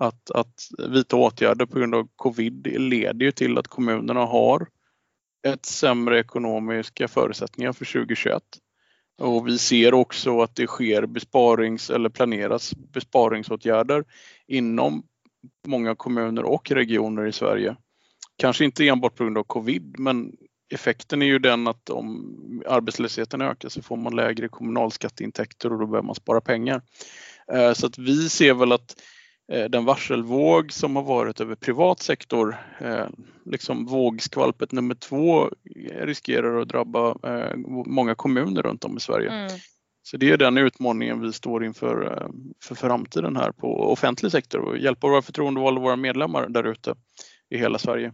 att, 0.00 0.30
att 0.30 0.54
vidta 0.88 1.16
åtgärder 1.16 1.66
på 1.66 1.78
grund 1.78 1.94
av 1.94 2.08
covid 2.16 2.66
leder 2.80 3.26
ju 3.26 3.32
till 3.32 3.58
att 3.58 3.68
kommunerna 3.68 4.20
har 4.20 4.68
ett 5.46 5.66
sämre 5.66 6.20
ekonomiska 6.20 7.08
förutsättningar 7.08 7.72
för 7.72 7.84
2021. 7.84 8.42
Och 9.20 9.48
vi 9.48 9.58
ser 9.58 9.94
också 9.94 10.40
att 10.40 10.56
det 10.56 10.66
sker 10.66 11.06
besparings 11.06 11.90
eller 11.90 12.08
planeras 12.08 12.74
besparingsåtgärder 12.74 14.04
inom 14.46 15.02
många 15.66 15.94
kommuner 15.94 16.42
och 16.42 16.70
regioner 16.70 17.26
i 17.26 17.32
Sverige. 17.32 17.76
Kanske 18.38 18.64
inte 18.64 18.88
enbart 18.88 19.14
på 19.14 19.24
grund 19.24 19.38
av 19.38 19.44
covid 19.44 19.94
men 19.98 20.32
effekten 20.74 21.22
är 21.22 21.26
ju 21.26 21.38
den 21.38 21.66
att 21.66 21.90
om 21.90 22.62
arbetslösheten 22.66 23.40
ökar 23.40 23.68
så 23.68 23.82
får 23.82 23.96
man 23.96 24.16
lägre 24.16 24.48
kommunalskatteintäkter 24.48 25.72
och 25.72 25.78
då 25.78 25.86
behöver 25.86 26.06
man 26.06 26.14
spara 26.14 26.40
pengar. 26.40 26.82
Eh, 27.52 27.72
så 27.72 27.86
att 27.86 27.98
vi 27.98 28.28
ser 28.28 28.54
väl 28.54 28.72
att 28.72 28.94
Eh, 29.52 29.64
den 29.64 29.84
varselvåg 29.84 30.72
som 30.72 30.96
har 30.96 31.02
varit 31.02 31.40
över 31.40 31.54
privat 31.54 32.02
sektor, 32.02 32.56
eh, 32.80 33.06
liksom 33.44 33.86
vågskvalpet 33.86 34.72
nummer 34.72 34.94
två 34.94 35.50
riskerar 35.90 36.60
att 36.60 36.68
drabba 36.68 37.16
många 37.86 38.14
kommuner 38.14 38.62
runt 38.62 38.84
om 38.84 38.96
i 38.96 39.00
Sverige. 39.00 39.30
Mm. 39.30 39.58
Så 40.02 40.16
det 40.16 40.30
är 40.30 40.36
den 40.36 40.58
utmaningen 40.58 41.20
vi 41.20 41.32
står 41.32 41.64
inför 41.64 42.28
för 42.64 42.74
framtiden 42.74 43.36
här 43.36 43.52
på 43.52 43.92
offentlig 43.92 44.32
sektor 44.32 44.60
och 44.60 44.78
hjälpa 44.78 45.08
våra 45.08 45.22
förtroendevalda 45.22 45.78
och 45.78 45.84
våra 45.84 45.96
medlemmar 45.96 46.48
där 46.48 46.64
ute 46.64 46.94
i 47.50 47.58
hela 47.58 47.78
Sverige. 47.78 48.12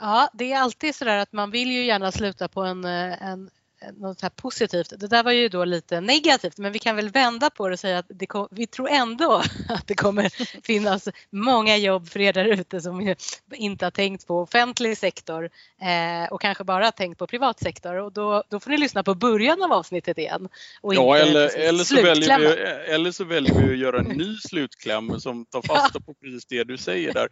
Ja, 0.00 0.30
det 0.32 0.52
är 0.52 0.58
alltid 0.58 0.94
så 0.94 1.04
där 1.04 1.18
att 1.18 1.32
man 1.32 1.50
vill 1.50 1.70
ju 1.70 1.84
gärna 1.84 2.12
sluta 2.12 2.48
på 2.48 2.62
en, 2.62 2.84
en 2.84 3.50
något 3.92 4.20
här 4.20 4.30
positivt. 4.30 4.92
Det 4.98 5.06
där 5.06 5.22
var 5.22 5.32
ju 5.32 5.48
då 5.48 5.64
lite 5.64 6.00
negativt 6.00 6.58
men 6.58 6.72
vi 6.72 6.78
kan 6.78 6.96
väl 6.96 7.08
vända 7.08 7.50
på 7.50 7.68
det 7.68 7.72
och 7.72 7.80
säga 7.80 7.98
att 7.98 8.28
kom, 8.28 8.48
vi 8.50 8.66
tror 8.66 8.88
ändå 8.88 9.42
att 9.68 9.86
det 9.86 9.94
kommer 9.94 10.28
finnas 10.62 11.08
många 11.30 11.76
jobb 11.76 12.08
för 12.08 12.20
er 12.20 12.32
där 12.32 12.44
ute 12.44 12.80
som 12.80 13.14
inte 13.54 13.86
har 13.86 13.90
tänkt 13.90 14.26
på 14.26 14.40
offentlig 14.40 14.98
sektor 14.98 15.50
eh, 15.80 16.32
och 16.32 16.40
kanske 16.40 16.64
bara 16.64 16.92
tänkt 16.92 17.18
på 17.18 17.26
privat 17.26 17.60
sektor 17.60 17.94
och 17.94 18.12
då, 18.12 18.42
då 18.50 18.60
får 18.60 18.70
ni 18.70 18.76
lyssna 18.76 19.02
på 19.02 19.14
början 19.14 19.62
av 19.62 19.72
avsnittet 19.72 20.18
igen. 20.18 20.48
Och 20.80 20.94
ja, 20.94 21.16
eller, 21.16 21.56
eller, 21.56 21.84
så 21.84 22.02
väljer 22.02 22.38
vi, 22.38 22.46
eller 22.92 23.12
så 23.12 23.24
väljer 23.24 23.54
vi 23.54 23.72
att 23.72 23.78
göra 23.78 23.98
en 23.98 24.08
ny 24.08 24.36
slutkläm 24.36 25.20
som 25.20 25.46
tar 25.46 25.62
fasta 25.62 26.00
på 26.06 26.14
precis 26.14 26.46
det 26.46 26.64
du 26.64 26.76
säger 26.76 27.12
där. 27.12 27.28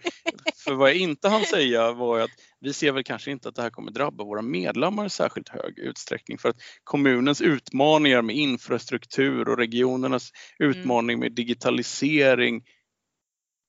För 0.64 0.74
vad 0.74 0.90
jag 0.90 0.96
inte 0.96 1.28
hann 1.28 1.44
säga 1.44 1.92
var 1.92 2.20
att 2.20 2.30
vi 2.62 2.72
ser 2.72 2.92
väl 2.92 3.04
kanske 3.04 3.30
inte 3.30 3.48
att 3.48 3.54
det 3.54 3.62
här 3.62 3.70
kommer 3.70 3.92
drabba 3.92 4.24
våra 4.24 4.42
medlemmar 4.42 5.06
i 5.06 5.10
särskilt 5.10 5.48
hög 5.48 5.78
utsträckning 5.78 6.38
för 6.38 6.48
att 6.48 6.56
kommunens 6.84 7.40
utmaningar 7.40 8.22
med 8.22 8.36
infrastruktur 8.36 9.48
och 9.48 9.58
regionernas 9.58 10.30
mm. 10.60 10.70
utmaning 10.70 11.18
med 11.18 11.32
digitalisering 11.32 12.64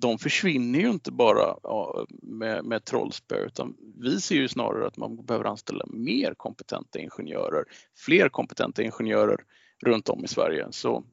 de 0.02 0.20
försvinner 0.20 0.80
ju 0.80 0.90
inte 0.90 1.12
bara 1.12 1.56
med, 2.22 2.66
med 2.66 2.86
trollspö 2.86 3.36
utan 3.36 3.76
vi 4.02 4.22
ser 4.22 4.36
ju 4.36 4.48
snarare 4.48 4.88
att 4.88 4.98
man 4.98 5.26
behöver 5.26 5.46
anställa 5.46 5.86
mer 5.88 6.34
kompetenta 6.38 7.00
ingenjörer, 7.00 7.66
fler 8.06 8.30
kompetenta 8.30 8.84
ingenjörer 8.84 9.38
runt 9.86 10.10
om 10.10 10.24
i 10.24 10.28
Sverige. 10.28 10.68
Så, 10.72 11.04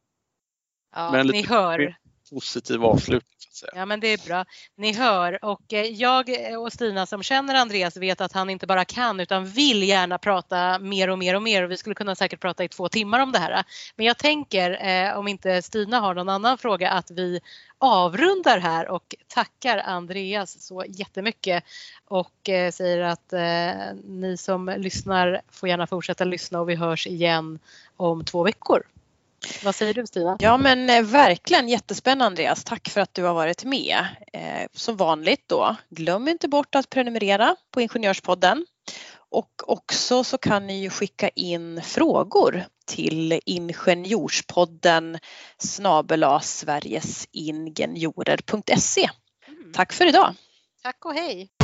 ja, 0.94 1.12
men 1.12 1.26
ni 1.26 1.46
hör 1.46 1.96
positiv 2.30 2.84
avslutning. 2.84 3.36
Så 3.38 3.48
att 3.48 3.54
säga. 3.54 3.72
Ja 3.74 3.86
men 3.86 4.00
det 4.00 4.08
är 4.08 4.26
bra. 4.26 4.44
Ni 4.76 4.92
hör 4.92 5.44
och 5.44 5.72
eh, 5.72 5.86
jag 5.86 6.30
och 6.58 6.72
Stina 6.72 7.06
som 7.06 7.22
känner 7.22 7.54
Andreas 7.54 7.96
vet 7.96 8.20
att 8.20 8.32
han 8.32 8.50
inte 8.50 8.66
bara 8.66 8.84
kan 8.84 9.20
utan 9.20 9.46
vill 9.46 9.82
gärna 9.82 10.18
prata 10.18 10.78
mer 10.78 11.10
och 11.10 11.18
mer 11.18 11.34
och 11.36 11.42
mer 11.42 11.62
och 11.62 11.70
vi 11.70 11.76
skulle 11.76 11.94
kunna 11.94 12.14
säkert 12.14 12.40
prata 12.40 12.64
i 12.64 12.68
två 12.68 12.88
timmar 12.88 13.20
om 13.20 13.32
det 13.32 13.38
här. 13.38 13.64
Men 13.96 14.06
jag 14.06 14.18
tänker 14.18 14.86
eh, 14.86 15.18
om 15.18 15.28
inte 15.28 15.62
Stina 15.62 16.00
har 16.00 16.14
någon 16.14 16.28
annan 16.28 16.58
fråga 16.58 16.90
att 16.90 17.10
vi 17.10 17.40
avrundar 17.78 18.58
här 18.58 18.88
och 18.88 19.14
tackar 19.26 19.78
Andreas 19.78 20.66
så 20.66 20.84
jättemycket 20.88 21.64
och 22.04 22.48
eh, 22.48 22.70
säger 22.70 23.00
att 23.00 23.32
ni 24.04 24.36
som 24.36 24.74
lyssnar 24.78 25.40
får 25.50 25.68
gärna 25.68 25.86
fortsätta 25.86 26.24
lyssna 26.24 26.60
och 26.60 26.68
vi 26.68 26.74
hörs 26.74 27.06
igen 27.06 27.58
om 27.96 28.24
två 28.24 28.42
veckor. 28.42 28.82
Vad 29.64 29.74
säger 29.74 29.94
du 29.94 30.06
Stina? 30.06 30.36
Ja 30.40 30.56
men 30.56 30.90
eh, 30.90 31.02
verkligen 31.02 31.68
jättespännande 31.68 32.26
Andreas. 32.26 32.64
Tack 32.64 32.88
för 32.88 33.00
att 33.00 33.14
du 33.14 33.24
har 33.24 33.34
varit 33.34 33.64
med. 33.64 34.06
Eh, 34.32 34.66
som 34.72 34.96
vanligt 34.96 35.48
då, 35.48 35.76
glöm 35.88 36.28
inte 36.28 36.48
bort 36.48 36.74
att 36.74 36.90
prenumerera 36.90 37.56
på 37.70 37.80
Ingenjörspodden. 37.80 38.66
Och 39.30 39.50
också 39.66 40.24
så 40.24 40.38
kan 40.38 40.66
ni 40.66 40.82
ju 40.82 40.90
skicka 40.90 41.28
in 41.28 41.82
frågor 41.82 42.64
till 42.86 43.40
Ingenjorspodden 43.46 45.18
snabela 45.58 46.40
sverigesingenjorer.se. 46.40 49.10
Mm. 49.46 49.72
Tack 49.72 49.92
för 49.92 50.06
idag! 50.06 50.34
Tack 50.82 51.04
och 51.04 51.14
hej! 51.14 51.59